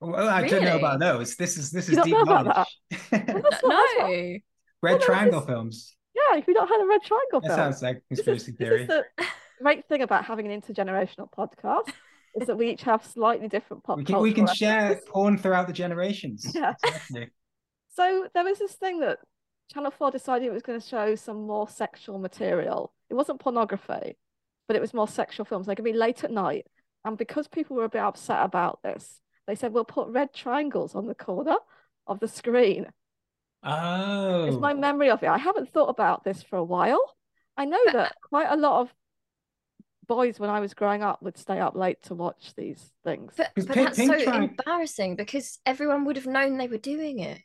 [0.00, 1.36] Well, I don't know about those.
[1.36, 2.68] This is this is deep know about knowledge.
[3.12, 4.38] Well, that's what- no.
[4.82, 5.94] Red Well, Triangle films.
[6.30, 8.52] Yeah, if you don't have the Red Triangle That film, sounds like this is, conspiracy
[8.52, 8.82] this theory.
[8.82, 9.04] is the
[9.60, 11.92] great thing about having an intergenerational podcast
[12.40, 15.66] is that we each have slightly different pop We can we can share porn throughout
[15.66, 16.50] the generations.
[16.54, 16.74] Yeah.
[16.84, 17.30] Exactly.
[17.96, 19.20] So there was this thing that
[19.72, 22.92] Channel 4 decided it was going to show some more sexual material.
[23.08, 24.16] It wasn't pornography,
[24.66, 25.68] but it was more sexual films.
[25.68, 26.66] They could be late at night.
[27.04, 30.96] And because people were a bit upset about this, they said, we'll put red triangles
[30.96, 31.54] on the corner
[32.08, 32.86] of the screen.
[33.64, 35.28] Oh, It's my memory of it.
[35.28, 37.00] I haven't thought about this for a while.
[37.56, 38.92] I know that quite a lot of
[40.06, 43.32] boys when I was growing up would stay up late to watch these things.
[43.36, 46.68] But, 'Cause but Pink- that's Pink so Tri- embarrassing because everyone would have known they
[46.68, 47.40] were doing it.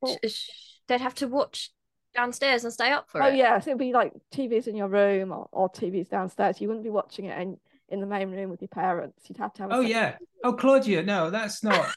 [0.00, 0.50] Well- Sh- sh-
[0.86, 1.70] They'd have to watch
[2.14, 3.36] downstairs and stay up for Oh it.
[3.36, 6.60] yes, it'd be like TVs in your room or, or TVs downstairs.
[6.62, 7.58] You wouldn't be watching it in,
[7.90, 9.28] in the main room with your parents.
[9.28, 10.16] You'd have to have a oh separate- yeah.
[10.44, 11.94] Oh Claudia, no, that's not.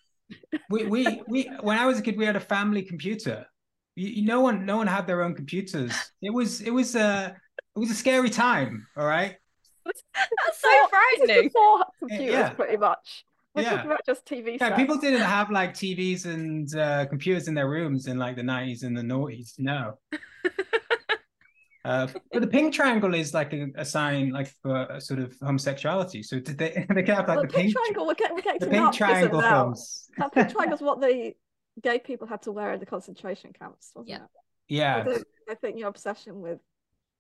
[0.70, 3.46] We we we when I was a kid, we had a family computer.
[3.96, 5.94] You, you- no one no one had their own computers.
[6.22, 7.36] It was it was a
[7.76, 8.88] it was a scary time.
[8.98, 9.36] All right.
[9.86, 10.02] That's
[10.62, 11.44] so Before- this is frightening.
[11.48, 12.50] before computers, yeah.
[12.50, 13.26] pretty much.
[13.54, 13.70] We're Yeah.
[13.72, 14.78] talking about just TV Yeah, sets.
[14.78, 18.84] people didn't have like TVs and uh, computers in their rooms in like the nineties
[18.84, 19.54] and the noughties.
[19.60, 19.98] No.
[21.84, 25.34] Uh, but the pink triangle is like a, a sign like for a sort of
[25.42, 26.22] homosexuality.
[26.24, 28.36] So did they they could have like Well, the the pink pink triangle, we're getting,
[28.36, 29.64] we're getting the pink triangle now.
[29.64, 30.08] films.
[30.18, 31.34] That pink triangle is what the
[31.82, 34.18] gay people had to wear in the concentration camps, wasn't Yeah.
[34.18, 34.22] it?
[34.22, 34.28] I,
[34.68, 35.04] Yeah.
[35.06, 36.60] think, I think your obsession with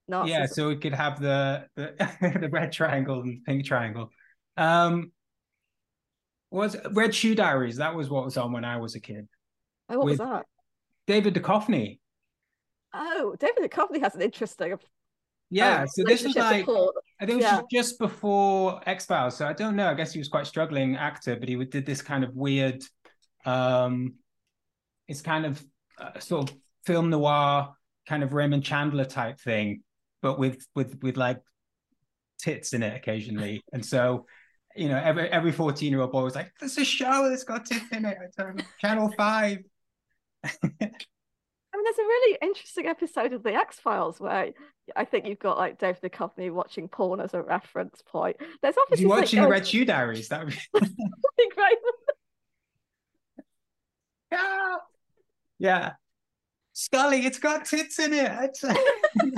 [0.07, 0.31] Nazis.
[0.31, 1.93] Yeah, so we could have the the,
[2.41, 4.11] the red triangle and the pink triangle.
[4.57, 5.11] Um
[6.51, 9.27] was Red Shoe Diaries, that was what was on when I was a kid.
[9.89, 10.45] oh, what was that?
[11.07, 11.99] David Duchovny.
[12.93, 14.77] Oh, David Duchovny has an interesting
[15.49, 16.93] Yeah, um, so this was like Paul.
[17.19, 17.61] I think it was Yeah.
[17.71, 19.37] just, before X Files.
[19.37, 19.87] So I don't know.
[19.87, 22.83] I guess he was quite struggling actor, but he did this kind of weird,
[23.45, 24.15] um,
[25.07, 25.63] it's kind of
[25.97, 27.75] uh, sort of film noir,
[28.07, 29.83] kind of Raymond Chandler type thing,
[30.21, 31.41] but with with with like
[32.39, 33.61] tits in it occasionally.
[33.73, 34.25] And so,
[34.75, 37.65] you know, every every fourteen year old boy was like, "There's a show that's got
[37.65, 38.17] tits in it."
[38.79, 39.59] Channel Five.
[41.73, 44.51] I mean, there's a really interesting episode of the X Files where
[44.95, 48.37] I think you've got like David Duchovny watching porn as a reference point.
[48.61, 50.27] There's obviously you watching something the Red Shoe Diaries?
[50.27, 50.57] That would be
[51.55, 51.77] great.
[54.31, 54.75] yeah,
[55.59, 55.91] yeah.
[56.73, 58.57] Scully, it's got tits in it.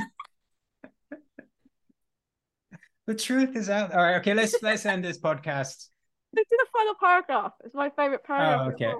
[3.05, 3.91] The truth is out.
[3.91, 4.33] All right, okay.
[4.33, 5.89] Let's let's end this podcast.
[6.35, 7.51] Let's do the final paragraph.
[7.65, 8.95] It's my favorite paragraph.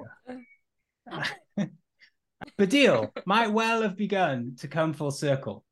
[1.08, 1.74] Oh, okay.
[2.58, 5.64] Baddiel might well have begun to come full circle.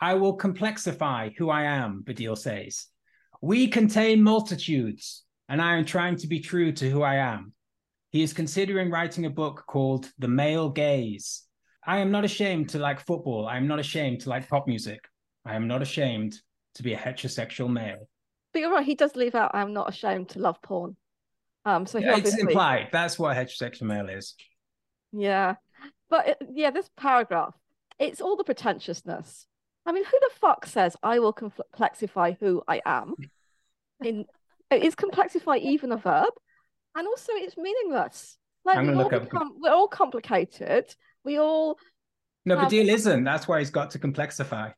[0.00, 2.86] I will complexify who I am, Baddiel says.
[3.40, 7.52] We contain multitudes, and I am trying to be true to who I am.
[8.10, 11.42] He is considering writing a book called The Male Gaze.
[11.86, 13.46] I am not ashamed to like football.
[13.46, 15.00] I am not ashamed to like pop music.
[15.44, 16.34] I am not ashamed
[16.74, 18.08] to be a heterosexual male.
[18.52, 18.84] But you're right.
[18.84, 19.52] He does leave out.
[19.54, 20.96] I'm not ashamed to love porn.
[21.64, 21.86] Um.
[21.86, 22.88] So he It's obviously, implied.
[22.92, 24.34] That's what a heterosexual male is.
[25.12, 25.54] yeah.
[26.08, 27.54] But it, yeah, this paragraph,
[27.98, 29.46] it's all the pretentiousness.
[29.84, 33.14] I mean, who the fuck says I will complexify who I am?
[34.02, 34.24] In
[34.70, 36.32] is complexify even a verb?
[36.96, 38.36] And also, it's meaningless.
[38.64, 39.52] Like we all become, up...
[39.58, 40.94] we're all complicated.
[41.24, 41.78] We all
[42.44, 43.24] No, Um, deal isn't.
[43.24, 44.72] That's why he's got to complexify.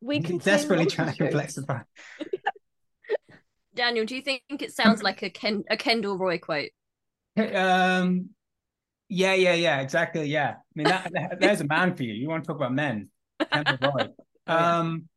[0.00, 1.84] we He's contain desperately trying to complexify.
[3.74, 6.70] Daniel, do you think it sounds like a Ken a Kendall Roy quote?
[7.36, 8.30] Um,
[9.08, 10.26] yeah, yeah, yeah, exactly.
[10.26, 12.14] Yeah, I mean that, that there's a man for you.
[12.14, 13.10] You want to talk about men?
[14.48, 15.08] Um,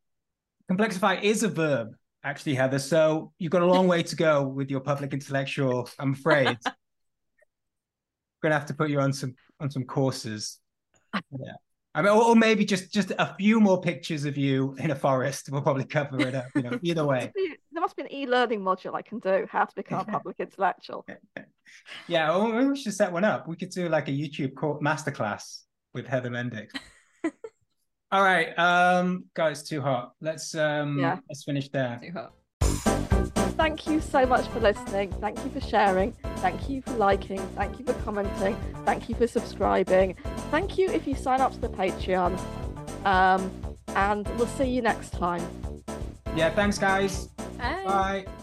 [0.72, 1.90] complexify is a verb,
[2.24, 2.80] actually, Heather.
[2.80, 5.88] So you've got a long way to go with your public intellectual.
[6.00, 6.58] I'm afraid.
[8.42, 10.58] Gonna have to put you on some on some courses.
[11.14, 11.54] Yeah.
[11.94, 14.96] I mean, or, or maybe just just a few more pictures of you in a
[14.96, 16.46] forest will probably cover it up.
[16.56, 17.32] You know, either way.
[17.36, 21.06] There must be an e-learning module I can do how to become a public intellectual.
[22.08, 23.48] Yeah, we should set one up.
[23.48, 25.62] We could do like a YouTube masterclass
[25.94, 26.70] with Heather Mendick.
[28.12, 30.14] All right, um, guys, too hot.
[30.22, 31.20] Let's um, Yeah.
[31.30, 32.00] let's finish there.
[32.02, 32.34] Too hot.
[33.56, 35.12] Thank you so much for listening.
[35.20, 36.14] Thank you for sharing.
[36.38, 37.40] Thank you for liking.
[37.56, 38.56] Thank you for commenting.
[38.86, 40.16] Thank you for subscribing.
[40.50, 42.40] Thank you if you sign up to the Patreon.
[43.06, 43.52] Um,
[43.96, 45.46] and we'll see you next time.
[46.36, 47.28] Yeah, thanks, guys.
[47.58, 47.84] Bye.
[47.86, 48.39] Bye.